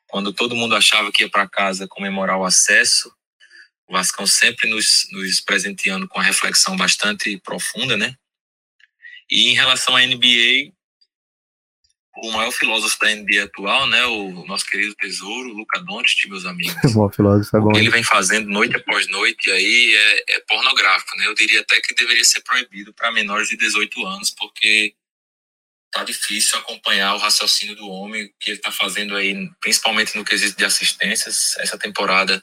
[0.09, 3.12] quando todo mundo achava que ia para casa comemorar o acesso,
[3.87, 8.14] o Vascão sempre nos, nos presenteando com uma reflexão bastante profunda, né?
[9.30, 10.72] E em relação à NBA,
[12.22, 16.74] o maior filósofo da NBA atual, né, o nosso querido tesouro, Luca Doncic, meus amigos.
[16.94, 17.68] o maior filósofo é bom.
[17.68, 21.26] O que ele vem fazendo noite após noite aí é, é pornográfico, né?
[21.26, 24.94] Eu diria até que deveria ser proibido para menores de 18 anos, porque
[25.92, 30.24] tá difícil acompanhar o raciocínio do homem, o que ele tá fazendo aí, principalmente no
[30.24, 31.56] quesito de assistências.
[31.58, 32.42] Essa temporada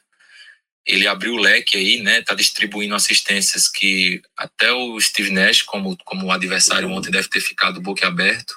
[0.85, 2.21] ele abriu o leque aí, né?
[2.21, 7.81] Tá distribuindo assistências que até o Steve Nash, como, como adversário ontem, deve ter ficado
[7.81, 8.55] boca aberto.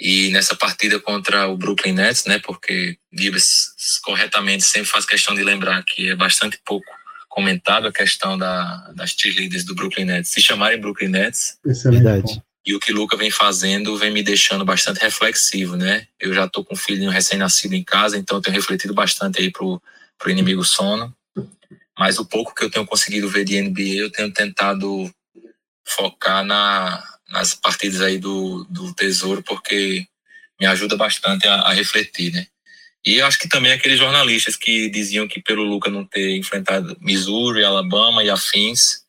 [0.00, 2.38] E nessa partida contra o Brooklyn Nets, né?
[2.38, 6.86] Porque Gibbs corretamente sempre faz questão de lembrar que é bastante pouco
[7.28, 11.58] comentado a questão da, das cheerleaders do Brooklyn Nets se chamarem Brooklyn Nets.
[11.66, 12.02] Excelente.
[12.02, 12.42] Verdade.
[12.64, 16.06] E o que o Luca vem fazendo vem me deixando bastante reflexivo, né?
[16.20, 19.50] Eu já tô com um filhinho recém-nascido em casa, então eu tenho refletido bastante aí
[19.50, 19.82] pro,
[20.18, 21.14] pro inimigo sono.
[21.98, 25.12] Mas o pouco que eu tenho conseguido ver de NBA, eu tenho tentado
[25.86, 30.06] focar na, nas partidas aí do, do Tesouro, porque
[30.60, 32.46] me ajuda bastante a, a refletir, né?
[33.04, 37.64] E acho que também aqueles jornalistas que diziam que pelo Luca não ter enfrentado Missouri,
[37.64, 39.02] Alabama e afins,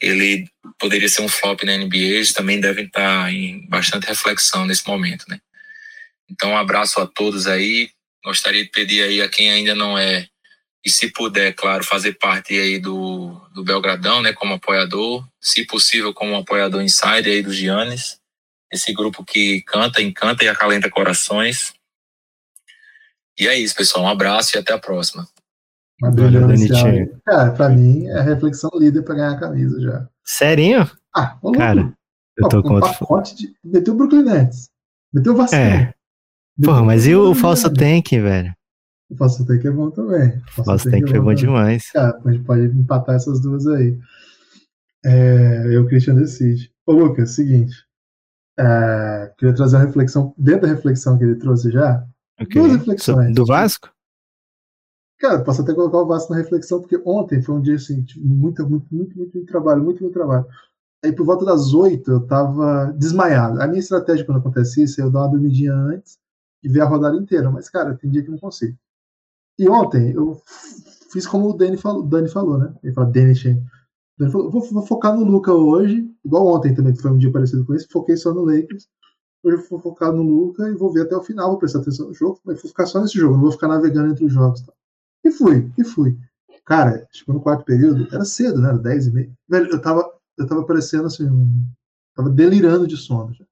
[0.00, 0.46] ele
[0.78, 5.24] poderia ser um flop na NBA, eles também devem estar em bastante reflexão nesse momento,
[5.28, 5.40] né?
[6.30, 7.90] Então, um abraço a todos aí.
[8.24, 10.28] Gostaria de pedir aí a quem ainda não é,
[10.84, 16.12] e se puder, claro, fazer parte aí do, do Belgradão, né, como apoiador, se possível,
[16.12, 18.20] como apoiador insider aí do Giannis,
[18.70, 21.72] esse grupo que canta, encanta e acalenta corações.
[23.38, 24.04] E é isso, pessoal.
[24.04, 25.26] Um abraço e até a próxima.
[26.12, 27.20] Brilhância.
[27.24, 30.08] Cara, pra mim é reflexão líder pra ganhar a camisa já.
[30.24, 30.90] Serinho?
[31.16, 31.92] Ah, ô, Cara,
[32.36, 33.54] eu tô um com pacote de.
[33.64, 34.68] Meteu o Brooklyn Nets.
[35.12, 35.54] Meteu o Vasco.
[35.54, 35.94] É.
[36.62, 38.54] Porra, mas e o, o falso tank, velho?
[39.10, 40.40] O falso tank é bom também.
[40.58, 41.90] O tank, tank foi é bom, bom demais.
[41.90, 43.98] Cara, a gente pode empatar essas duas aí.
[45.04, 46.72] É, eu, Christian decide.
[46.86, 47.74] Ô, Lucas, seguinte.
[48.58, 50.34] É, queria trazer uma reflexão.
[50.38, 52.04] Dentro da reflexão que ele trouxe já.
[52.40, 52.60] Okay.
[52.60, 53.34] Duas reflexões.
[53.34, 53.90] Do Vasco?
[55.18, 58.68] Cara, posso até colocar o Vasco na reflexão, porque ontem foi um dia assim, muito,
[58.68, 60.46] muito, muito, muito, muito trabalho, muito, muito trabalho.
[61.04, 63.60] Aí por volta das oito eu tava desmaiado.
[63.60, 66.18] A minha estratégia quando acontece isso é eu dar uma dormidinha antes
[66.62, 67.50] e ver a rodada inteira.
[67.50, 68.76] Mas, cara, tem dia que não consigo.
[69.58, 70.40] E ontem eu
[71.12, 72.74] fiz como o Dani falou, Dani falou né?
[72.82, 73.34] Ele falou, Dani
[74.18, 77.32] Dani falou, vou, vou, focar no Luca hoje, igual ontem também, que foi um dia
[77.32, 78.88] parecido com esse, foquei só no Lakers.
[79.42, 82.08] Hoje eu vou focar no Luca e vou ver até o final, vou prestar atenção
[82.08, 84.62] no jogo, mas vou ficar só nesse jogo, não vou ficar navegando entre os jogos.
[84.62, 84.72] Tá?
[85.24, 86.18] E fui, e fui.
[86.64, 88.68] Cara, chegou no quarto período, era cedo, né?
[88.68, 89.32] Era 10 e meia.
[89.48, 91.66] Velho, eu tava, eu tava parecendo assim, um,
[92.14, 93.34] tava delirando de sono.
[93.34, 93.44] Já.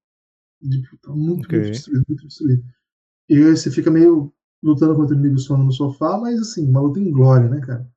[0.59, 1.59] De, tava muito, okay.
[1.59, 2.63] muito destruído, muito destruído.
[3.29, 4.33] E aí você fica meio
[4.63, 7.87] lutando contra o inimigo sono no sofá, mas assim, uma luta em glória, né, cara?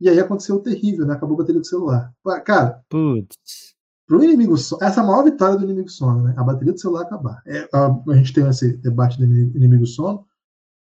[0.00, 1.14] E aí aconteceu o terrível, né?
[1.14, 2.12] Acabou a bateria do celular.
[2.44, 3.74] Cara, Putz.
[4.06, 6.34] pro inimigo sono, essa é a maior vitória do inimigo sono, né?
[6.36, 7.42] A bateria do celular acabar.
[7.46, 10.26] É, a, a, gente tem esse debate do inimigo sono,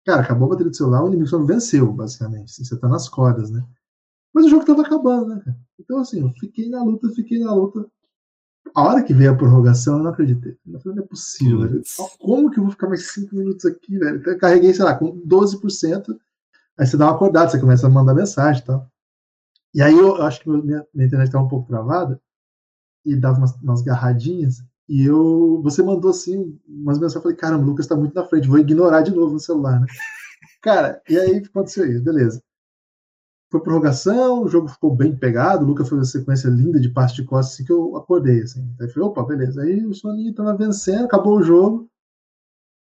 [0.09, 2.51] Cara, acabou a bateria do celular, o inimigo só venceu, basicamente.
[2.51, 3.63] Assim, você tá nas cordas, né?
[4.33, 5.59] Mas o jogo tava acabando, né, cara?
[5.79, 7.87] Então, assim, eu fiquei na luta, fiquei na luta.
[8.75, 10.57] A hora que veio a prorrogação, eu não acreditei.
[10.67, 11.83] Eu falei, não é possível, velho.
[12.19, 14.17] Como que eu vou ficar mais 5 minutos aqui, velho?
[14.17, 16.19] Então, eu carreguei, sei lá, com 12%.
[16.79, 18.89] Aí você dá uma acordada, você começa a mandar mensagem e tal.
[19.75, 22.21] E aí eu, eu acho que minha, minha internet estava um pouco travada
[23.05, 24.63] e dava umas, umas garradinhas.
[24.89, 28.25] E eu, você mandou assim, umas mensagens, eu falei, caramba, o Lucas tá muito na
[28.25, 29.87] frente, vou ignorar de novo no celular, né?
[30.63, 32.43] Cara, e aí aconteceu isso, beleza.
[33.51, 37.15] Foi prorrogação, o jogo ficou bem pegado, o Lucas fez uma sequência linda de passe
[37.15, 38.71] de costas assim que eu acordei, assim.
[38.81, 39.63] Aí falei, opa, beleza.
[39.63, 41.89] Aí o Soninho tava vencendo, acabou o jogo.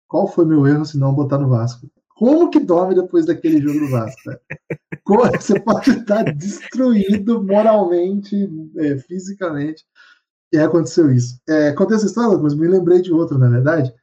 [0.08, 1.88] Qual foi meu erro se não botar no Vasco?
[2.18, 4.28] como que dorme depois daquele jogo do Vasco?
[4.28, 4.36] Né?
[5.04, 9.84] Como, você pode estar destruído moralmente, é, fisicamente.
[10.52, 11.40] E aí aconteceu isso.
[11.48, 13.94] É, contei essa história, mas me lembrei de outra, na verdade,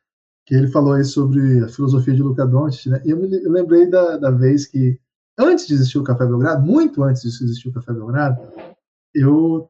[0.45, 3.01] que ele falou aí sobre a filosofia de Luca Doncic, né?
[3.03, 4.97] E eu me lembrei da, da vez que,
[5.37, 8.41] antes de existir o Café Belgrado, muito antes de existir o Café Belgrado,
[9.13, 9.69] eu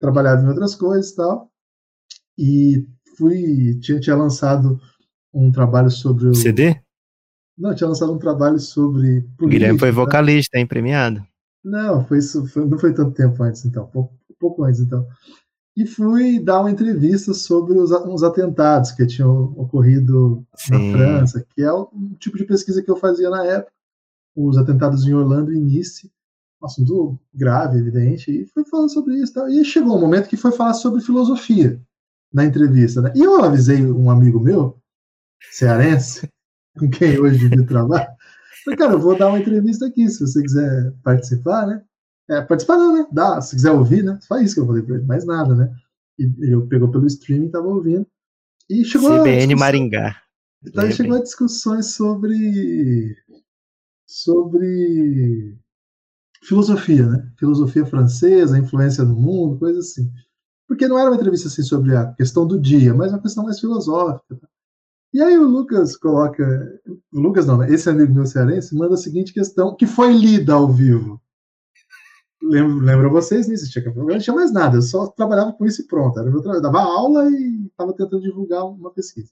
[0.00, 1.50] trabalhava em outras coisas e tal,
[2.38, 2.86] e
[3.16, 4.80] fui, tinha, tinha lançado
[5.34, 6.34] um trabalho sobre o...
[6.34, 6.80] CD?
[7.58, 9.22] Não, tinha lançado um trabalho sobre.
[9.36, 11.26] Política, Guilherme foi vocalista, hein, premiado.
[11.64, 15.04] Não, foi, foi, não foi tanto tempo antes, então, pouco, pouco antes, então.
[15.76, 20.72] E fui dar uma entrevista sobre os, uns atentados que tinham ocorrido Sim.
[20.72, 23.72] na França, que é o tipo de pesquisa que eu fazia na época.
[24.40, 26.08] Os atentados em Orlando e Nice,
[26.62, 29.34] um assunto grave, evidente, e fui falando sobre isso.
[29.34, 29.48] Tal.
[29.48, 31.80] E chegou um momento que foi falar sobre filosofia
[32.32, 33.02] na entrevista.
[33.02, 33.12] Né?
[33.16, 34.78] E eu avisei um amigo meu,
[35.50, 36.28] cearense,
[36.78, 38.06] com quem hoje divide trabalho.
[38.64, 41.82] Falei, cara, eu vou dar uma entrevista aqui, se você quiser participar, né?
[42.30, 43.06] É, participar não, né?
[43.10, 44.18] Dá, se quiser ouvir, né?
[44.20, 45.74] Só isso que eu falei pra ele, mais nada, né?
[46.18, 48.06] E ele pegou pelo streaming, tava ouvindo.
[48.68, 50.16] E chegou CBN Maringá.
[50.64, 53.16] Então chegou a discussões sobre
[54.08, 55.54] sobre
[56.42, 57.30] filosofia, né?
[57.38, 60.10] Filosofia francesa, influência no mundo, coisa assim.
[60.66, 63.60] Porque não era uma entrevista assim sobre a questão do dia, mas uma questão mais
[63.60, 64.36] filosófica.
[64.36, 64.48] Tá?
[65.12, 66.80] E aí o Lucas coloca.
[67.12, 67.70] O Lucas não, né?
[67.70, 71.20] Esse amigo meu cearense manda a seguinte questão, que foi lida ao vivo.
[72.42, 73.46] Lembro, lembra vocês?
[73.46, 76.18] Tinha, eu não tinha mais nada, eu só trabalhava com isso e pronto.
[76.18, 76.62] Era meu trabalho.
[76.62, 79.30] Dava aula e estava tentando divulgar uma pesquisa.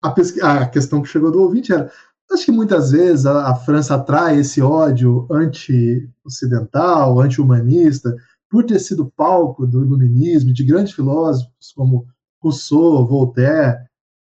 [0.00, 0.14] A,
[0.62, 1.90] a, questão que chegou do ouvinte era:
[2.30, 8.14] acho que muitas vezes a, a França atrai esse ódio anti-ocidental, anti-humanista,
[8.50, 12.06] por ter sido palco do iluminismo, de grandes filósofos como
[12.42, 13.78] Rousseau, Voltaire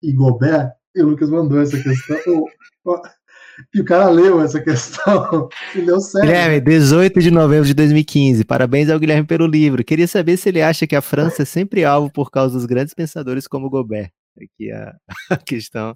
[0.01, 2.45] e Gobert, e o Lucas mandou essa questão.
[3.73, 6.25] e o cara leu essa questão e deu certo.
[6.25, 8.45] Guilherme, 18 de novembro de 2015.
[8.45, 9.83] Parabéns ao Guilherme pelo livro.
[9.83, 12.93] Queria saber se ele acha que a França é sempre alvo por causa dos grandes
[12.93, 14.11] pensadores como Gobert.
[14.41, 14.95] Aqui a,
[15.29, 15.93] a questão.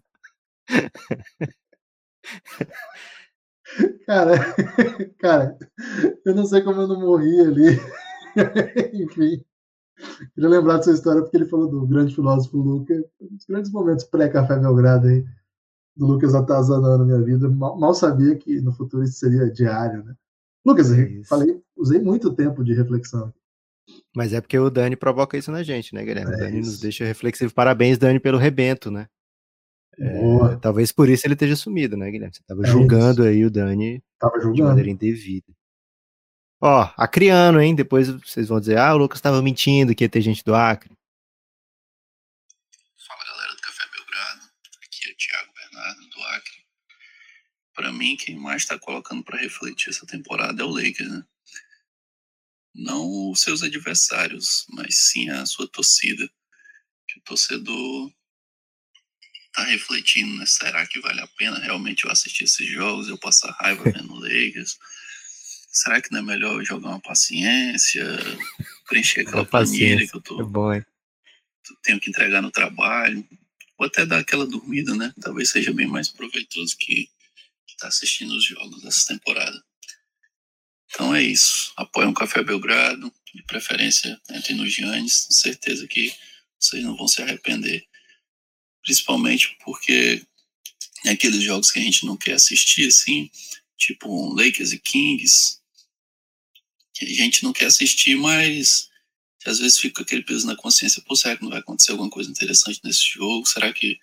[4.06, 4.36] Cara,
[5.20, 5.58] cara,
[6.26, 7.80] eu não sei como eu não morri ali.
[8.94, 9.44] Enfim.
[10.34, 14.06] Queria lembrar dessa história porque ele falou do grande filósofo Luca, um dos grandes momentos
[14.06, 15.26] pré-Café Belgrado aí,
[15.96, 17.50] do Lucas atazanando minha vida.
[17.50, 20.16] Mal, mal, sabia que no futuro isso seria diário, né?
[20.66, 23.34] Lucas, é falei, usei muito tempo de reflexão.
[24.16, 26.32] Mas é porque o Dani provoca isso na gente, né, Guilherme?
[26.32, 26.72] É o Dani isso.
[26.72, 27.54] nos deixa reflexivo.
[27.54, 29.08] Parabéns, Dani, pelo rebento, né?
[30.02, 32.34] É, talvez por isso ele esteja sumido, né, Guilherme?
[32.34, 33.30] Você estava é julgando isso.
[33.30, 34.56] aí o Dani tava julgando.
[34.56, 35.54] de maneira indevida.
[36.62, 37.76] Ó, acriano, hein?
[37.76, 40.94] Depois vocês vão dizer, ah, o Lucas estava mentindo que ia ter gente do Acre.
[43.08, 44.42] Fala galera do Café Belgrado,
[44.84, 46.66] aqui é Thiago Bernardo do Acre.
[47.74, 51.26] Para mim, quem mais está colocando para refletir essa temporada é o Lakers, né?
[52.74, 56.30] Não os seus adversários, mas sim a sua torcida.
[57.08, 58.14] Que o torcedor
[59.64, 60.46] tá refletindo, né?
[60.46, 64.20] Será que vale a pena realmente eu assistir esses jogos, eu passar raiva vendo o
[64.20, 64.78] Lakers?
[65.72, 68.04] será que não é melhor jogar uma paciência,
[68.88, 70.86] preencher aquela planilha que eu tô, é bom, hein?
[71.84, 73.26] tenho que entregar no trabalho,
[73.78, 75.14] ou até dar aquela dormida, né?
[75.22, 77.10] Talvez seja bem mais proveitoso que
[77.68, 79.64] estar tá assistindo os jogos dessa temporada.
[80.92, 81.72] Então é isso.
[81.78, 86.14] Apoia um Café Belgrado, de preferência entre nos Giannis, certeza que
[86.60, 87.86] vocês não vão se arrepender.
[88.84, 90.26] Principalmente porque
[91.06, 93.30] é aqueles jogos que a gente não quer assistir, assim,
[93.78, 95.60] tipo um Lakers e Kings,
[96.94, 98.90] que a gente não quer assistir, mas
[99.46, 102.30] às vezes fica aquele peso na consciência, pô, será que não vai acontecer alguma coisa
[102.30, 103.46] interessante nesse jogo?
[103.46, 103.98] Será que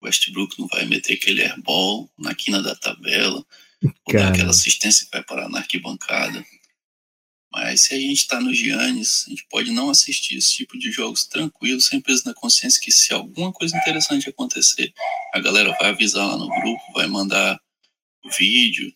[0.00, 3.44] o Westbrook não vai meter aquele airball na quina da tabela?
[3.82, 6.44] Ou dar aquela assistência que vai parar na arquibancada?
[7.56, 10.92] Mas se a gente está no Giannis, a gente pode não assistir esse tipo de
[10.92, 14.92] jogos tranquilo, sem peso na consciência que se alguma coisa interessante acontecer,
[15.32, 17.58] a galera vai avisar lá no grupo, vai mandar
[18.38, 18.92] vídeo,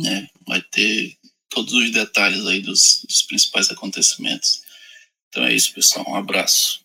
[0.00, 0.26] né?
[0.48, 1.18] Vai ter
[1.50, 4.62] todos os detalhes aí dos, dos principais acontecimentos.
[5.28, 6.06] Então é isso, pessoal.
[6.08, 6.80] Um abraço.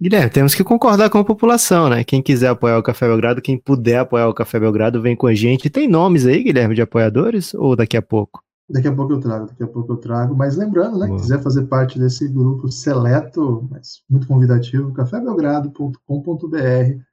[0.00, 2.04] Guilherme, temos que concordar com a população, né?
[2.04, 5.34] Quem quiser apoiar o Café Belgrado, quem puder apoiar o Café Belgrado, vem com a
[5.34, 5.68] gente.
[5.68, 7.52] Tem nomes aí, Guilherme, de apoiadores?
[7.54, 8.46] Ou daqui a pouco?
[8.70, 10.36] Daqui a pouco eu trago, daqui a pouco eu trago.
[10.36, 11.06] Mas lembrando, né?
[11.06, 11.18] Boa.
[11.18, 17.08] quiser fazer parte desse grupo seleto, mas muito convidativo, cafébelgrado.com.br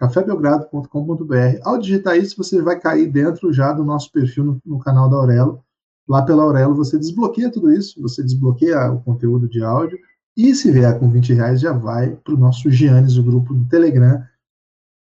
[0.00, 1.60] cafébelgrado.com.br.
[1.62, 5.16] Ao digitar isso, você vai cair dentro já do nosso perfil no, no, canal da
[5.16, 5.62] Aurelo.
[6.08, 9.98] Lá pela Aurelo você desbloqueia tudo isso, você desbloqueia o conteúdo de áudio
[10.34, 13.68] e se vier com 20 reais já vai para o nosso Giannis, o grupo do
[13.68, 14.24] Telegram,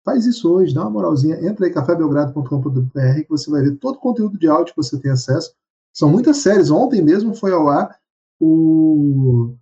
[0.05, 3.99] faz isso hoje, dá uma moralzinha, entra aí cafébelgrado.com.br que você vai ver todo o
[3.99, 5.55] conteúdo de áudio que você tem acesso.
[5.93, 6.71] São muitas séries.
[6.71, 7.97] Ontem mesmo foi ao ar
[8.39, 9.55] o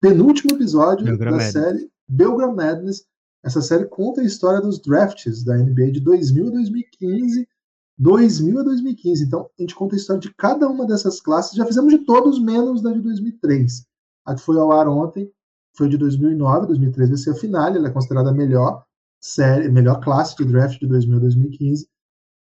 [0.00, 1.52] penúltimo episódio Belgram da Madness.
[1.52, 3.04] série Belgram Madness.
[3.44, 7.48] Essa série conta a história dos drafts da NBA de 2000 a 2015.
[7.98, 9.24] 2000 a 2015.
[9.24, 11.56] Então, a gente conta a história de cada uma dessas classes.
[11.56, 13.84] Já fizemos de todos, menos da de 2003.
[14.24, 15.30] A que foi ao ar ontem
[15.76, 16.66] foi de 2009.
[16.66, 17.78] 2003 vai ser a finale.
[17.78, 18.84] Ela é considerada a melhor
[19.20, 21.88] série, melhor classe de draft de 2000 a 2015.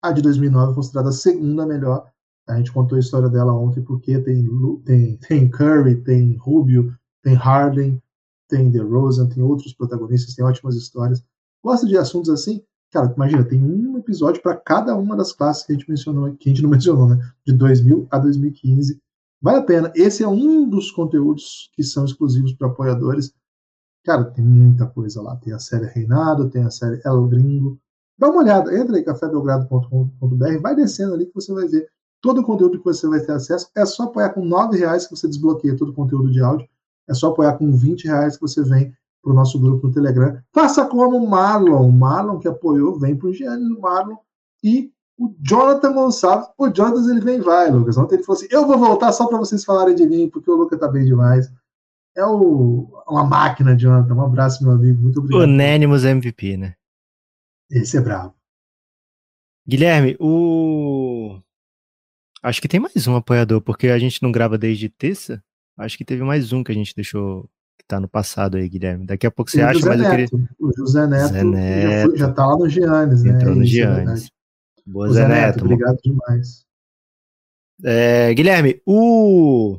[0.02, 2.10] A de 2009 é considerada a segunda melhor.
[2.46, 4.48] A gente contou a história dela ontem porque tem,
[4.84, 8.00] tem, tem Curry, tem Rubio, tem Harden,
[8.48, 11.24] tem DeRozan, tem outros protagonistas, tem ótimas histórias.
[11.62, 12.62] Gosta de assuntos assim?
[12.92, 16.48] Cara, imagina, tem um episódio para cada uma das classes que a gente mencionou, que
[16.48, 17.18] a gente não mencionou, né?
[17.44, 19.00] De 2000 a 2015.
[19.42, 19.92] Vale a pena.
[19.94, 23.34] Esse é um dos conteúdos que são exclusivos para apoiadores.
[24.04, 25.36] Cara, tem muita coisa lá.
[25.36, 27.78] Tem a série Reinado, tem a série El Gringo.
[28.16, 31.86] Dá uma olhada, entra aí cafébelgrado.com.br, vai descendo ali que você vai ver
[32.26, 33.70] todo o conteúdo que você vai ter acesso.
[33.76, 36.68] É só apoiar com R$ reais que você desbloqueia todo o conteúdo de áudio.
[37.08, 40.36] É só apoiar com 20 reais que você vem para o nosso grupo no Telegram.
[40.52, 41.88] Faça como o Marlon.
[41.88, 44.16] O Marlon que apoiou, vem para o Gênesis do Marlon.
[44.64, 46.48] E o Jonathan Gonçalves.
[46.58, 47.96] O Jonathan ele vem e vai, Lucas.
[47.96, 50.56] Ontem ele falou assim: eu vou voltar só para vocês falarem de mim, porque o
[50.56, 51.48] Lucas tá bem demais.
[52.16, 54.14] É o, uma máquina, Jonathan.
[54.14, 55.00] Um abraço, meu amigo.
[55.00, 55.44] Muito obrigado.
[55.44, 56.74] Unânimos MVP, né?
[57.70, 58.34] Esse é bravo.
[59.68, 61.40] Guilherme, o.
[62.42, 65.42] Acho que tem mais um apoiador, porque a gente não grava desde terça.
[65.76, 69.06] Acho que teve mais um que a gente deixou que tá no passado aí, Guilherme.
[69.06, 70.26] Daqui a pouco você E acha, José mas eu queria.
[70.32, 70.48] Neto.
[70.58, 72.08] O José Neto, Zé Já, Neto.
[72.10, 73.30] foi, já tá lá no Giannis, né?
[73.32, 73.96] Entrou no Isso, é Giannis.
[73.96, 74.30] verdade.
[74.86, 75.64] Boa, Ô, Zé Neto.
[75.64, 76.64] Obrigado demais.
[77.84, 79.78] É, Guilherme, o.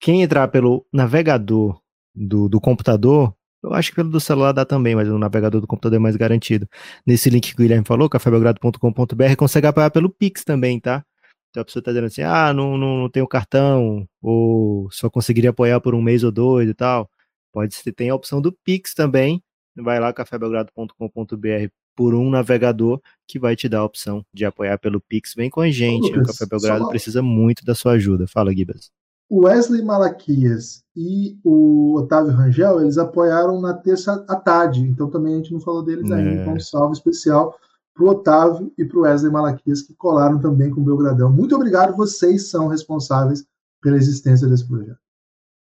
[0.00, 1.80] Quem entrar pelo navegador
[2.14, 5.66] do, do computador, eu acho que pelo do celular dá também, mas o navegador do
[5.66, 6.66] computador é mais garantido.
[7.06, 11.04] Nesse link que o Guilherme falou, cafébelgrado.com.br, consegue apoiar pelo Pix também, tá?
[11.50, 15.50] Então a pessoa tá dizendo assim, ah, não, não, não tenho cartão, ou só conseguiria
[15.50, 17.10] apoiar por um mês ou dois e tal.
[17.52, 19.42] Pode ser, tem a opção do Pix também.
[19.76, 25.00] Vai lá, cafébelgrado.com.br por um navegador que vai te dar a opção de apoiar pelo
[25.00, 25.34] Pix.
[25.34, 28.26] Vem com a gente, o Lucas, Café Belgrado só- precisa muito da sua ajuda.
[28.26, 28.90] Fala, Gibas.
[29.28, 35.34] O Wesley Malaquias e o Otávio Rangel, eles apoiaram na terça à tarde, então também
[35.34, 36.30] a gente não falou deles ainda.
[36.30, 36.34] É.
[36.42, 37.56] Então, um salve especial
[37.94, 41.32] pro Otávio e pro Wesley Malaquias, que colaram também com o Belgradão.
[41.32, 43.44] Muito obrigado, vocês são responsáveis
[43.80, 44.98] pela existência desse projeto.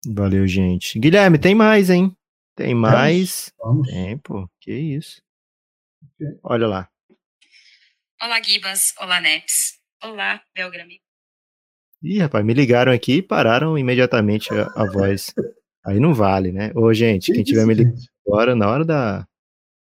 [0.07, 0.99] Valeu, gente.
[0.99, 2.15] Guilherme, tem mais, hein?
[2.55, 3.51] Tem mais.
[3.59, 3.88] Vamos.
[3.88, 4.47] Tem, pô.
[4.59, 5.21] Que isso.
[6.03, 6.39] Ok.
[6.43, 6.89] Olha lá.
[8.21, 8.93] Olá, Gibas.
[8.99, 9.80] Olá, Neps.
[10.03, 11.01] Olá, Belgrami.
[12.01, 15.34] Ih, rapaz, me ligaram aqui e pararam imediatamente a, a voz.
[15.86, 16.71] Aí não vale, né?
[16.76, 19.28] Ô, gente, quem Que tiver isso, me ligando agora, na hora da.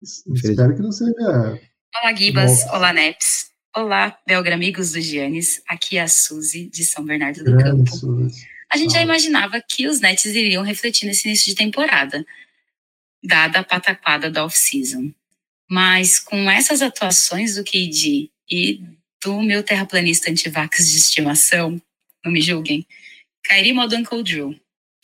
[0.01, 1.59] Espero que não seja.
[1.99, 2.63] Olá, Gibas.
[2.67, 3.51] Olá, Neps.
[3.75, 5.63] Olá, Belgramigos do Giannis.
[5.67, 7.97] Aqui é a Suzy, de São Bernardo do Grande Campo.
[7.97, 8.47] Suzy.
[8.71, 9.05] A gente já Salve.
[9.05, 12.23] imaginava que os Nets iriam refletir nesse início de temporada,
[13.23, 15.11] dada a pataquada da off-season.
[15.67, 18.79] Mas com essas atuações do KD e
[19.23, 21.81] do meu terraplanista antivax de estimação,
[22.23, 22.85] não me julguem,
[23.43, 24.59] Kyrie modo Uncle Drew.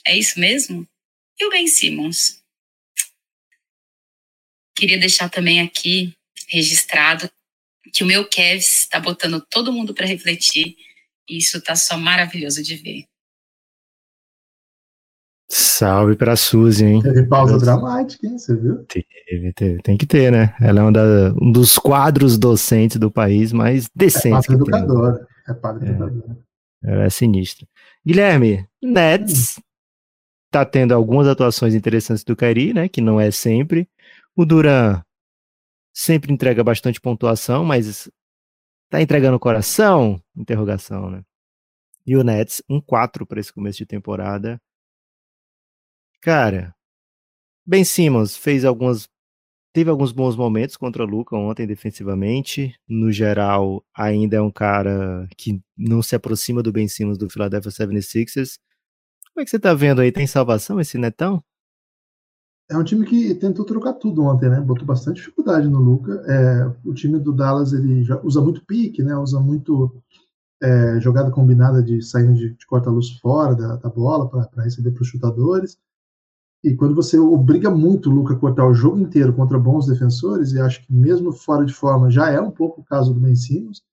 [0.05, 0.87] É isso mesmo?
[1.39, 2.43] E o Ben Simmons?
[4.75, 6.15] Queria deixar também aqui
[6.49, 7.29] registrado
[7.93, 10.75] que o meu Kevs está botando todo mundo para refletir
[11.29, 13.05] e isso tá só maravilhoso de ver.
[15.49, 17.01] Salve pra Suzy, hein?
[17.01, 17.63] Teve pausa Deus.
[17.63, 18.37] dramática, hein?
[18.39, 18.83] Você viu?
[18.85, 19.81] Teve, teve.
[19.83, 20.55] Tem que ter, né?
[20.59, 24.71] Ela é uma da- um dos quadros docentes do país mais É decentes padre que
[24.71, 24.79] tem.
[24.81, 25.27] educadora.
[25.47, 26.37] É padre educadora.
[26.83, 27.67] Ela é sinistra.
[28.05, 29.59] Guilherme, Nets
[30.49, 32.89] tá tendo algumas atuações interessantes do Kairi, né?
[32.89, 33.87] Que não é sempre.
[34.35, 35.01] O Duran
[35.93, 38.09] sempre entrega bastante pontuação, mas
[38.89, 40.21] tá entregando o coração?
[40.35, 41.23] Interrogação, né?
[42.05, 44.59] E o Nets, um 4 para esse começo de temporada.
[46.21, 46.75] Cara,
[47.65, 49.07] Ben Simmons fez algumas.
[49.73, 52.75] Teve alguns bons momentos contra o Luca ontem defensivamente.
[52.87, 57.71] No geral, ainda é um cara que não se aproxima do Ben Simmons do Philadelphia
[57.71, 58.59] 76ers.
[59.33, 60.11] Como é que você tá vendo aí?
[60.11, 61.43] Tem salvação esse netão?
[62.69, 64.59] É um time que tentou trocar tudo ontem, né?
[64.61, 66.13] Botou bastante dificuldade no Luca.
[66.25, 69.15] É, o time do Dallas ele usa muito pique, né?
[69.17, 70.01] Usa muito
[70.61, 75.01] é, jogada combinada de saindo de, de corta-luz fora da, da bola para receber para
[75.01, 75.77] os chutadores.
[76.63, 80.53] E quando você obriga muito o Luca a cortar o jogo inteiro contra bons defensores,
[80.53, 83.35] e acho que mesmo fora de forma já é um pouco o caso do Ben
[83.35, 83.83] Simmons,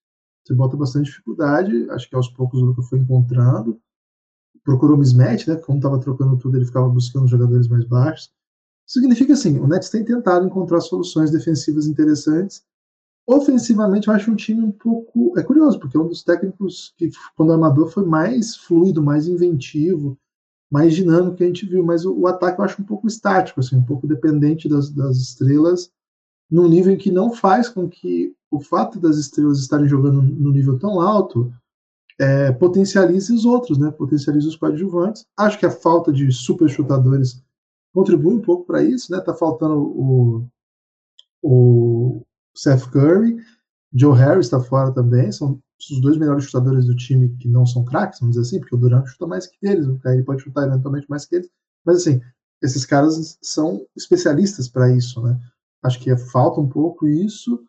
[0.45, 1.91] você bota bastante dificuldade.
[1.91, 3.81] Acho que aos poucos o Luca foi encontrando.
[4.65, 5.57] Procurou mismatch, né?
[5.57, 8.31] Como estava trocando tudo, ele ficava buscando jogadores mais baixos.
[8.91, 12.65] Significa assim, o Nets tem tentado encontrar soluções defensivas interessantes.
[13.25, 15.39] Ofensivamente, eu acho um time um pouco.
[15.39, 20.19] É curioso, porque é um dos técnicos que, quando amador, foi mais fluido, mais inventivo,
[20.69, 21.85] mais dinâmico que a gente viu.
[21.85, 25.19] Mas o, o ataque eu acho um pouco estático, assim, um pouco dependente das, das
[25.19, 25.93] estrelas,
[26.51, 30.51] num nível em que não faz com que o fato das estrelas estarem jogando no
[30.51, 31.55] nível tão alto
[32.19, 33.93] é, potencialize os outros, né?
[33.93, 35.25] Potencialize os coadjuvantes.
[35.39, 37.41] Acho que a falta de super chutadores
[37.93, 39.21] contribui um pouco para isso, né?
[39.21, 40.47] Tá faltando o,
[41.43, 42.23] o
[42.55, 43.37] Seth Curry,
[43.93, 45.61] Joe Harris está fora também, são
[45.91, 48.79] os dois melhores chutadores do time que não são craques, vamos dizer assim, porque o
[48.79, 51.51] Durant chuta mais que eles, o Kyrie pode chutar eventualmente mais que eles,
[51.85, 52.21] mas assim,
[52.63, 55.39] esses caras são especialistas para isso, né?
[55.83, 57.63] Acho que falta um pouco isso.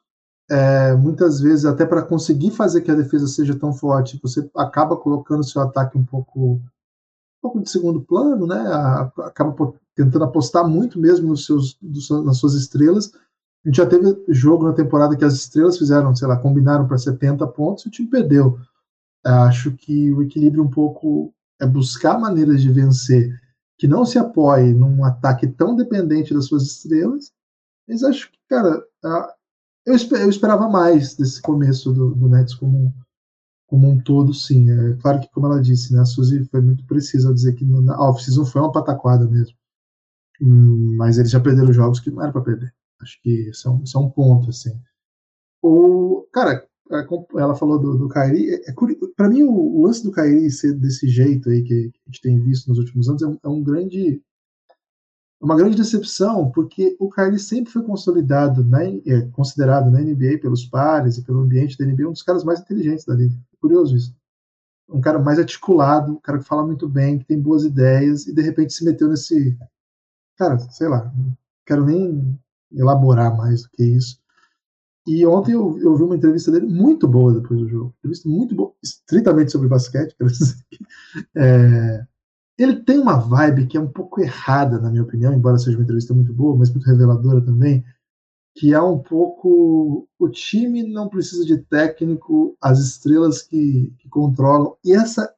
[0.50, 4.98] É, muitas vezes, até para conseguir fazer que a defesa seja tão forte, você acaba
[4.98, 6.62] colocando seu ataque um pouco,
[7.42, 8.60] pouco de segundo plano, né?
[9.20, 11.78] Acaba tentando apostar muito mesmo nos seus,
[12.24, 13.12] nas suas estrelas.
[13.64, 16.98] A gente já teve jogo na temporada que as estrelas fizeram, sei lá, combinaram para
[16.98, 18.60] 70 pontos e o time perdeu.
[19.24, 23.40] Acho que o equilíbrio um pouco é buscar maneiras de vencer
[23.78, 27.32] que não se apoie num ataque tão dependente das suas estrelas.
[27.88, 28.84] Mas acho que, cara,
[29.86, 29.96] eu,
[30.30, 32.94] esperava mais desse começo do, do Nets como,
[33.72, 34.70] como um todo, sim.
[34.70, 37.64] É claro que, como ela disse, né, a Suzy foi muito precisa ao dizer que
[37.64, 39.56] a off-season foi uma pataquada mesmo.
[40.42, 42.74] Hum, mas eles já perderam jogos que não era para perder.
[43.02, 44.78] Acho que isso é um, isso é um ponto, assim.
[45.62, 46.68] O, cara,
[47.38, 48.50] ela falou do, do Kyrie.
[48.50, 48.74] É, é,
[49.16, 52.22] para mim, o, o, lance do Kyrie ser desse jeito aí que, que a gente
[52.22, 54.22] tem visto nos últimos anos é um, é um grande
[55.42, 60.66] uma grande decepção, porque o Kyrie sempre foi consolidado, na, é, considerado na NBA pelos
[60.66, 63.36] pares e pelo ambiente da NBA um dos caras mais inteligentes da liga.
[63.60, 64.16] Curioso isso
[64.92, 68.34] um cara mais articulado, um cara que fala muito bem, que tem boas ideias, e
[68.34, 69.58] de repente se meteu nesse.
[70.38, 71.36] Cara, sei lá, não
[71.66, 72.38] quero nem
[72.72, 74.20] elaborar mais do que isso.
[75.08, 77.96] E ontem eu, eu vi uma entrevista dele muito boa depois do jogo.
[78.00, 80.58] Entrevista muito boa, estritamente sobre basquete, quero dizer.
[81.36, 82.06] É,
[82.58, 85.84] ele tem uma vibe que é um pouco errada, na minha opinião, embora seja uma
[85.84, 87.84] entrevista muito boa, mas muito reveladora também,
[88.56, 94.76] que é um pouco o time não precisa de técnico, as estrelas que, que controlam.
[94.84, 95.34] E essa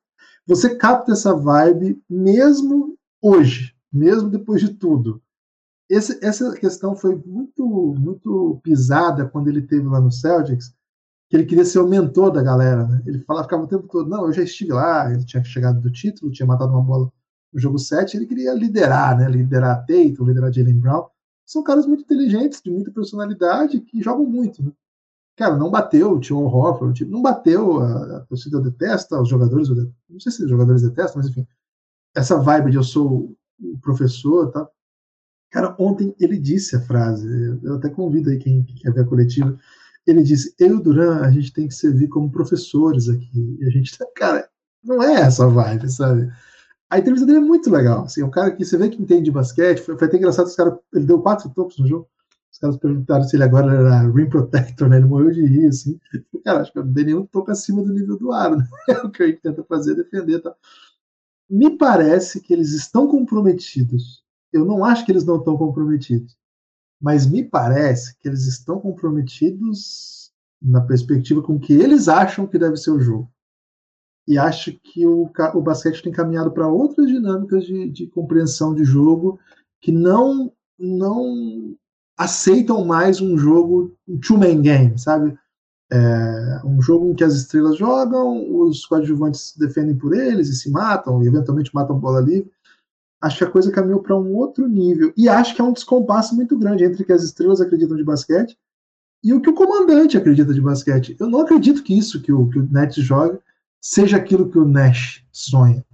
[0.45, 5.21] você capta essa vibe mesmo hoje, mesmo depois de tudo.
[5.89, 7.65] Esse, essa questão foi muito
[7.97, 10.73] muito pisada quando ele teve lá no Celtics,
[11.33, 12.85] que ele queria ser o mentor da galera.
[12.85, 13.01] Né?
[13.07, 15.91] Ele falava, ficava o tempo todo, não, eu já estive lá, ele tinha chegado do
[15.91, 17.11] título, tinha matado uma bola
[17.51, 19.27] no jogo 7, ele queria liderar, né?
[19.27, 21.07] liderar Tatum, liderar Jalen Brown
[21.43, 24.61] são caras muito inteligentes, de muita personalidade, que jogam muito.
[24.61, 24.71] Né?
[25.35, 30.19] Cara, não bateu o Tio Horford, não bateu, a, a torcida detesta, os jogadores, não
[30.19, 31.47] sei se os jogadores detestam, mas enfim,
[32.15, 34.69] essa vibe de eu sou o professor, tá?
[35.49, 37.27] Cara, ontem ele disse a frase,
[37.63, 39.57] eu até convido aí quem, quem quer ver a coletiva,
[40.05, 43.65] ele disse, eu e o Duran, a gente tem que servir como professores aqui, e
[43.65, 44.49] a gente, cara,
[44.83, 46.29] não é essa vibe, sabe?
[46.89, 48.03] A entrevista dele é muito legal.
[48.03, 49.81] Assim, é um cara que você vê que entende de basquete.
[49.81, 50.75] Foi, foi até engraçado os caras.
[50.93, 52.07] Ele deu quatro tocos no jogo.
[52.51, 54.97] Os caras perguntaram se ele agora era rim protector, né?
[54.97, 55.99] Ele morreu de rir, assim.
[56.45, 58.67] Cara, acho que eu não dei nenhum toque acima do nível do aro, né?
[58.87, 60.53] É o que ele tenta fazer, defender tá?
[61.49, 64.23] Me parece que eles estão comprometidos.
[64.51, 66.37] Eu não acho que eles não estão comprometidos.
[67.03, 70.31] Mas me parece que eles estão comprometidos
[70.61, 73.29] na perspectiva com que eles acham que deve ser o jogo
[74.27, 78.83] e acho que o, o basquete tem caminhado para outras dinâmicas de, de, compreensão de
[78.83, 79.39] jogo
[79.81, 81.75] que não não
[82.17, 85.37] aceitam mais um jogo um two-man game, sabe?
[85.91, 90.71] É, um jogo em que as estrelas jogam, os coadjuvantes defendem por eles e se
[90.71, 92.51] matam, e eventualmente matam bola livre.
[93.23, 95.13] Acho que a coisa caminhou para um outro nível.
[95.15, 98.03] E acho que é um descompasso muito grande entre o que as estrelas acreditam de
[98.03, 98.59] basquete
[99.23, 101.15] e o que o comandante acredita de basquete.
[101.17, 103.39] Eu não acredito que isso que o, que o Nets joga
[103.79, 105.85] seja aquilo que o Nash sonha.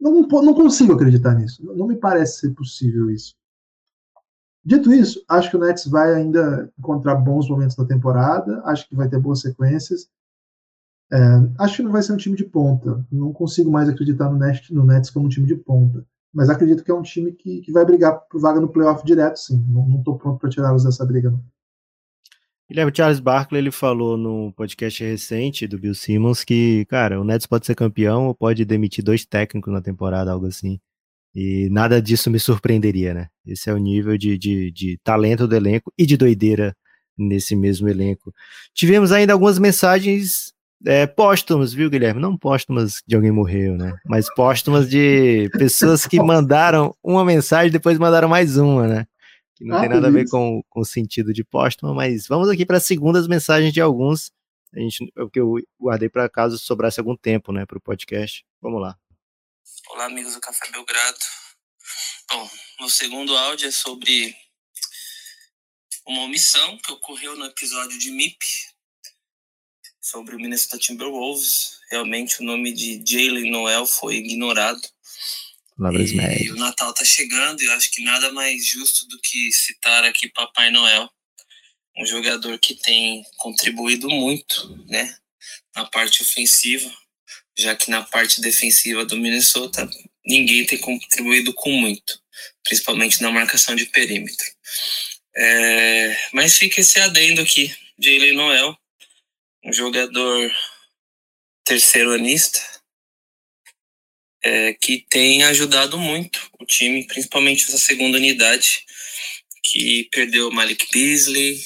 [0.00, 1.60] Não, não consigo acreditar nisso.
[1.74, 3.34] Não me parece ser possível isso.
[4.64, 8.62] Dito isso, acho que o Nets vai ainda encontrar bons momentos na temporada.
[8.64, 10.08] Acho que vai ter boas sequências.
[11.12, 11.18] É,
[11.58, 13.04] acho que não vai ser um time de ponta.
[13.10, 16.06] Não consigo mais acreditar no Nets, no Nets como um time de ponta.
[16.36, 19.36] Mas acredito que é um time que, que vai brigar por vaga no playoff direto,
[19.38, 19.64] sim.
[19.70, 21.42] Não estou pronto para tirá-los dessa briga, não.
[22.68, 27.46] Guilherme Charles Barkley ele falou no podcast recente do Bill Simmons que, cara, o Nets
[27.46, 30.78] pode ser campeão ou pode demitir dois técnicos na temporada, algo assim.
[31.34, 33.28] E nada disso me surpreenderia, né?
[33.46, 36.76] Esse é o nível de, de, de talento do elenco e de doideira
[37.16, 38.30] nesse mesmo elenco.
[38.74, 40.52] Tivemos ainda algumas mensagens
[40.84, 42.20] é, póstumas, viu, Guilherme?
[42.20, 43.96] Não póstumas de alguém morreu, né?
[44.04, 49.06] Mas póstumas de pessoas que mandaram uma mensagem e depois mandaram mais uma, né?
[49.56, 52.48] que não Ah, tem nada a ver com, com o sentido de póstuma, mas vamos
[52.48, 54.30] aqui para as segundas mensagens de alguns.
[54.74, 57.80] A gente, é o que eu guardei para caso sobrasse algum tempo, né, para o
[57.80, 58.44] podcast.
[58.60, 58.96] Vamos lá.
[59.88, 61.18] Olá, amigos do Café Belgrado.
[62.30, 62.50] Bom,
[62.80, 64.34] meu segundo áudio é sobre
[66.06, 68.44] uma omissão que ocorreu no episódio de MIP
[70.06, 71.80] sobre o Minnesota Timberwolves.
[71.90, 74.80] Realmente o nome de Jalen Noel foi ignorado.
[75.76, 76.52] Palavras E médias.
[76.52, 80.28] o Natal tá chegando e eu acho que nada mais justo do que citar aqui
[80.28, 81.10] Papai Noel,
[81.98, 85.16] um jogador que tem contribuído muito, né,
[85.74, 86.90] na parte ofensiva,
[87.58, 89.90] já que na parte defensiva do Minnesota
[90.24, 92.20] ninguém tem contribuído com muito,
[92.64, 94.46] principalmente na marcação de perímetro.
[95.34, 98.78] É, mas fica esse adendo aqui, Jalen Noel,
[99.66, 100.54] um jogador
[101.64, 102.60] terceiranista,
[104.44, 108.84] é, que tem ajudado muito o time, principalmente essa segunda unidade,
[109.64, 111.60] que perdeu o Malik Beasley.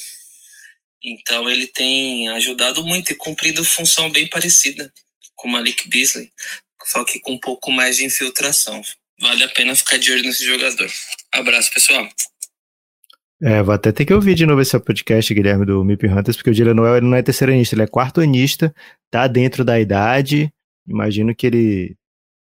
[1.03, 4.91] Então ele tem ajudado muito e cumprido função bem parecida
[5.35, 6.31] com o Malik Beasley,
[6.85, 8.81] só que com um pouco mais de infiltração.
[9.19, 10.91] Vale a pena ficar de olho nesse jogador.
[11.31, 12.09] Abraço, pessoal.
[13.43, 16.51] É, vou até ter que ouvir de novo esse podcast, Guilherme, do Mip Hunters, porque
[16.51, 18.71] o Dylan Noel ele não é terceiranista, ele é quartonista,
[19.09, 20.53] tá dentro da idade.
[20.87, 21.97] Imagino que ele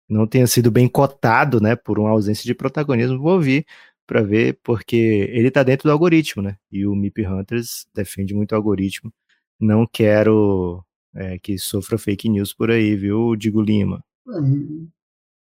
[0.08, 3.18] não tenha sido bem cotado, né, por uma ausência de protagonismo.
[3.18, 3.66] Vou ouvir
[4.06, 4.96] para ver, porque
[5.32, 6.56] ele tá dentro do algoritmo, né?
[6.70, 9.12] E o Mip Hunters defende muito o algoritmo.
[9.58, 14.04] Não quero é, que sofra fake news por aí, viu, Digo Lima?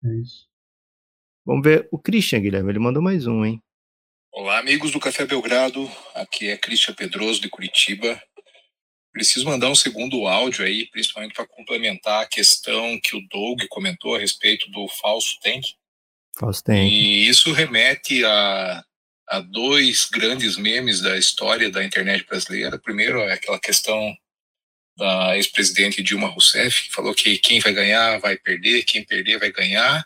[0.04, 0.48] É isso.
[1.44, 3.60] Vamos ver o Christian, Guilherme, ele mandou mais um, hein?
[4.32, 5.92] Olá, amigos do Café Belgrado.
[6.14, 8.22] Aqui é Christian Pedroso de Curitiba.
[9.12, 14.16] Preciso mandar um segundo áudio aí, principalmente para complementar a questão que o Doug comentou
[14.16, 15.66] a respeito do falso tank.
[16.38, 16.88] Falso tem.
[16.88, 18.84] E isso remete a,
[19.30, 22.80] a dois grandes memes da história da internet brasileira.
[22.80, 24.16] Primeiro é aquela questão
[25.00, 29.50] da ex-presidente Dilma Rousseff, que falou que quem vai ganhar vai perder, quem perder vai
[29.52, 30.06] ganhar.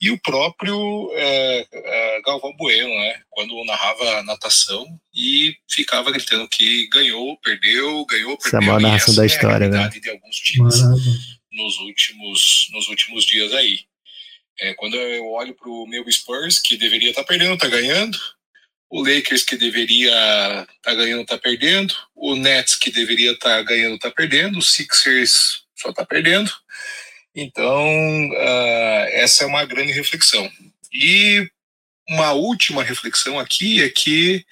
[0.00, 6.88] E o próprio é, é, Galvão Bueno, né, quando narrava natação e ficava gritando que
[6.88, 8.66] ganhou, perdeu, ganhou, Essa é a perdeu.
[8.66, 9.76] maior narração essa da é a história, né?
[9.76, 11.12] realidade de alguns times Maravilha.
[11.52, 13.78] nos últimos, nos últimos dias aí.
[14.60, 18.18] É, quando eu olho para o meu Spurs, que deveria estar perdendo, está ganhando.
[18.90, 21.94] O Lakers, que deveria estar ganhando, está perdendo.
[22.14, 24.58] O Nets, que deveria estar ganhando, está perdendo.
[24.58, 26.50] O Sixers só está perdendo.
[27.34, 27.84] Então,
[28.36, 30.48] ah, essa é uma grande reflexão.
[30.92, 31.48] E
[32.08, 34.44] uma última reflexão aqui é que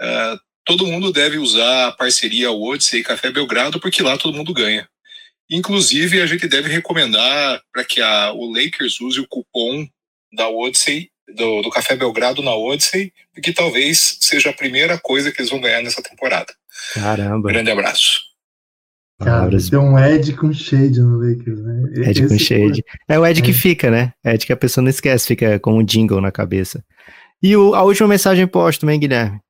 [0.00, 4.52] ah, todo mundo deve usar a parceria Odyssey e Café Belgrado, porque lá todo mundo
[4.52, 4.88] ganha.
[5.48, 9.88] Inclusive, a gente deve recomendar para que a, o Lakers use o cupom
[10.32, 15.40] da Odyssey, do, do Café Belgrado na Odyssey, porque talvez seja a primeira coisa que
[15.40, 16.52] eles vão ganhar nessa temporada.
[16.94, 17.48] Caramba.
[17.48, 18.20] Grande abraço.
[19.18, 22.10] Cara, tem um Ed com shade no Lakers, né?
[22.10, 22.84] Ed com Esse shade.
[23.08, 23.54] É o Ed que É.
[23.54, 24.12] fica, né?
[24.24, 26.84] Ed que a pessoa não esquece, fica com um jingle na cabeça.
[27.42, 29.40] E o- a última mensagem póstuma, hein, Guilherme?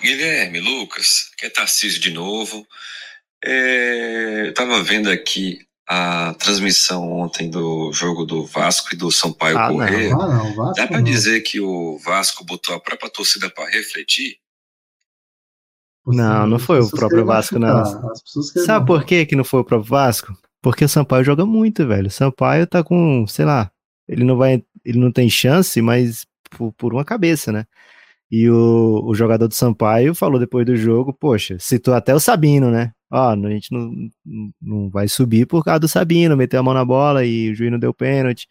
[0.00, 2.66] Guilherme, Lucas, que é Tarcísio de novo.
[3.44, 5.58] É, eu tava vendo aqui
[5.94, 9.76] a transmissão ontem do jogo do Vasco e do Sampaio Ah, não.
[9.76, 10.14] Corrêa.
[10.14, 11.04] Ah, não, Vasco Dá pra não.
[11.04, 14.36] dizer que o Vasco botou a própria torcida pra refletir?
[16.06, 17.84] Não, não foi o próprio Vasco, não.
[18.64, 20.36] Sabe por que que não foi o próprio Vasco?
[20.60, 22.08] Porque o Sampaio joga muito, velho.
[22.08, 23.70] O Sampaio tá com, sei lá,
[24.08, 27.66] ele não vai, ele não tem chance, mas por, por uma cabeça, né?
[28.30, 32.70] E o, o jogador do Sampaio falou depois do jogo, poxa, citou até o Sabino,
[32.70, 32.92] né?
[33.12, 34.10] Ó, a gente não,
[34.60, 37.70] não vai subir por causa do Sabino, meteu a mão na bola e o juiz
[37.70, 38.48] não deu pênalti.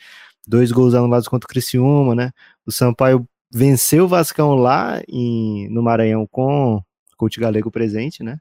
[0.47, 2.32] Dois gols anulados contra o Criciúma, né?
[2.64, 6.80] O Sampaio venceu o Vascão lá em, no Maranhão com
[7.18, 8.38] coach galego presente, né?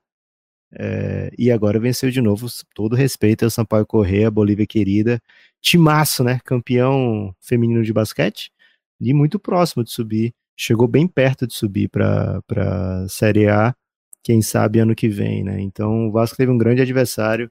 [0.73, 5.23] É, e agora venceu de novo, todo respeito ao Sampaio Correia, Bolívia querida,
[5.61, 6.39] timaço, né?
[6.45, 8.53] Campeão feminino de basquete
[9.01, 13.75] e muito próximo de subir, chegou bem perto de subir para para Série A,
[14.23, 15.61] quem sabe ano que vem, né?
[15.61, 17.51] Então o Vasco teve um grande adversário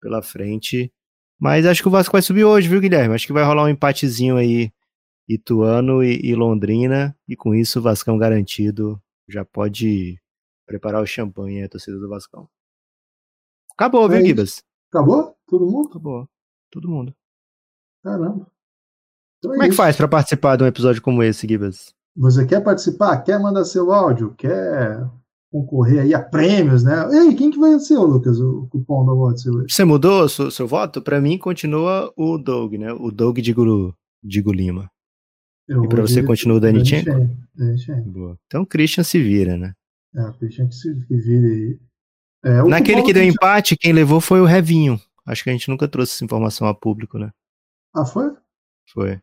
[0.00, 0.92] pela frente,
[1.40, 3.14] mas acho que o Vasco vai subir hoje, viu, Guilherme?
[3.14, 4.70] Acho que vai rolar um empatezinho aí,
[5.28, 10.18] Ituano e, e Londrina, e com isso o Vascão garantido já pode
[10.66, 12.48] preparar o champanhe a torcida do Vascão.
[13.72, 14.26] Acabou, É viu.
[14.26, 14.62] Gibas?
[14.90, 15.36] Acabou?
[15.46, 15.88] Todo mundo?
[15.88, 16.28] Acabou.
[16.70, 17.14] Todo mundo.
[18.02, 18.46] Caramba.
[19.38, 19.76] Então Como é que isso.
[19.76, 21.94] faz pra participar de um episódio como esse, Gibas?
[22.16, 23.22] Você quer participar?
[23.22, 24.34] Quer mandar seu áudio?
[24.34, 25.08] Quer
[25.50, 26.92] concorrer aí a prêmios, né?
[27.10, 29.66] E aí, quem que vai ser, Lucas, o cupom da hoje?
[29.68, 31.00] Você mudou o seu, seu voto?
[31.02, 32.92] Pra mim continua o Doug, né?
[32.92, 34.90] O Doug de Guru, Digo Lima.
[35.66, 36.60] Eu E vou você continua o.
[36.60, 37.10] Danichenko.
[38.06, 38.38] Boa.
[38.46, 39.74] Então o Christian se vira, né?
[40.14, 41.78] É, o Christian que se vire aí.
[42.44, 44.98] É, o Naquele que deu empate, quem levou foi o Revinho.
[45.26, 47.30] Acho que a gente nunca trouxe essa informação a público, né?
[47.94, 48.34] Ah, foi?
[48.90, 49.20] Foi.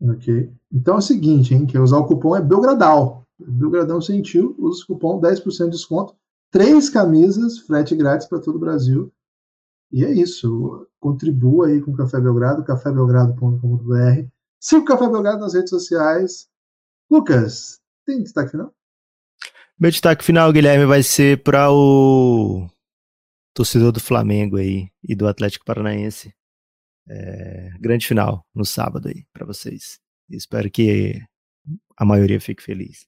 [0.00, 0.52] Ok.
[0.70, 1.64] Então é o seguinte, hein?
[1.64, 3.25] Quem usar o cupom é Belgradal.
[3.38, 6.16] Belgradão sentiu, usa o cupom 10% de desconto.
[6.50, 9.12] Três camisas, frete grátis para todo o Brasil.
[9.92, 10.86] E é isso.
[10.98, 14.28] Contribua aí com o Café Belgrado, cafébelgrado.com.br.
[14.60, 16.48] Siga o Café Belgrado nas redes sociais.
[17.10, 18.74] Lucas, tem destaque final?
[19.78, 22.66] Meu destaque final, Guilherme, vai ser para o
[23.52, 26.34] torcedor do Flamengo aí e do Atlético Paranaense.
[27.08, 30.00] É, grande final no sábado aí para vocês.
[30.28, 31.22] Espero que
[31.96, 33.06] a maioria fique feliz.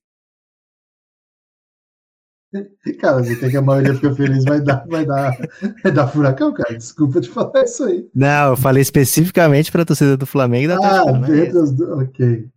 [3.01, 5.37] Cara, você quer que a maioria fique feliz, vai dar, vai dar,
[5.83, 6.75] vai dar furacão, cara.
[6.77, 8.09] Desculpa te falar isso aí.
[8.15, 12.01] Não, eu falei especificamente para a torcida do Flamengo e da Ah, dentro das du-
[12.01, 12.49] ok.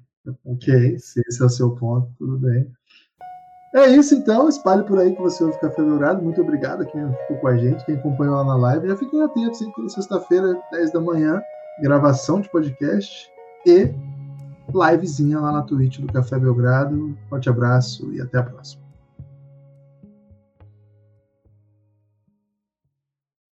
[0.45, 2.67] Ok, se esse é o seu ponto, tudo bem.
[3.73, 6.21] É isso então, espalhe por aí que você ouve Café Belgrado.
[6.21, 8.87] Muito obrigado a quem ficou com a gente, quem acompanhou lá na live.
[8.87, 9.71] Já fiquem atentos, hein?
[9.75, 11.41] Toda sexta-feira, 10 da manhã,
[11.81, 13.29] gravação de podcast
[13.65, 13.89] e
[14.73, 17.17] livezinha lá na Twitch do Café Belgrado.
[17.29, 18.81] Forte abraço e até a próxima.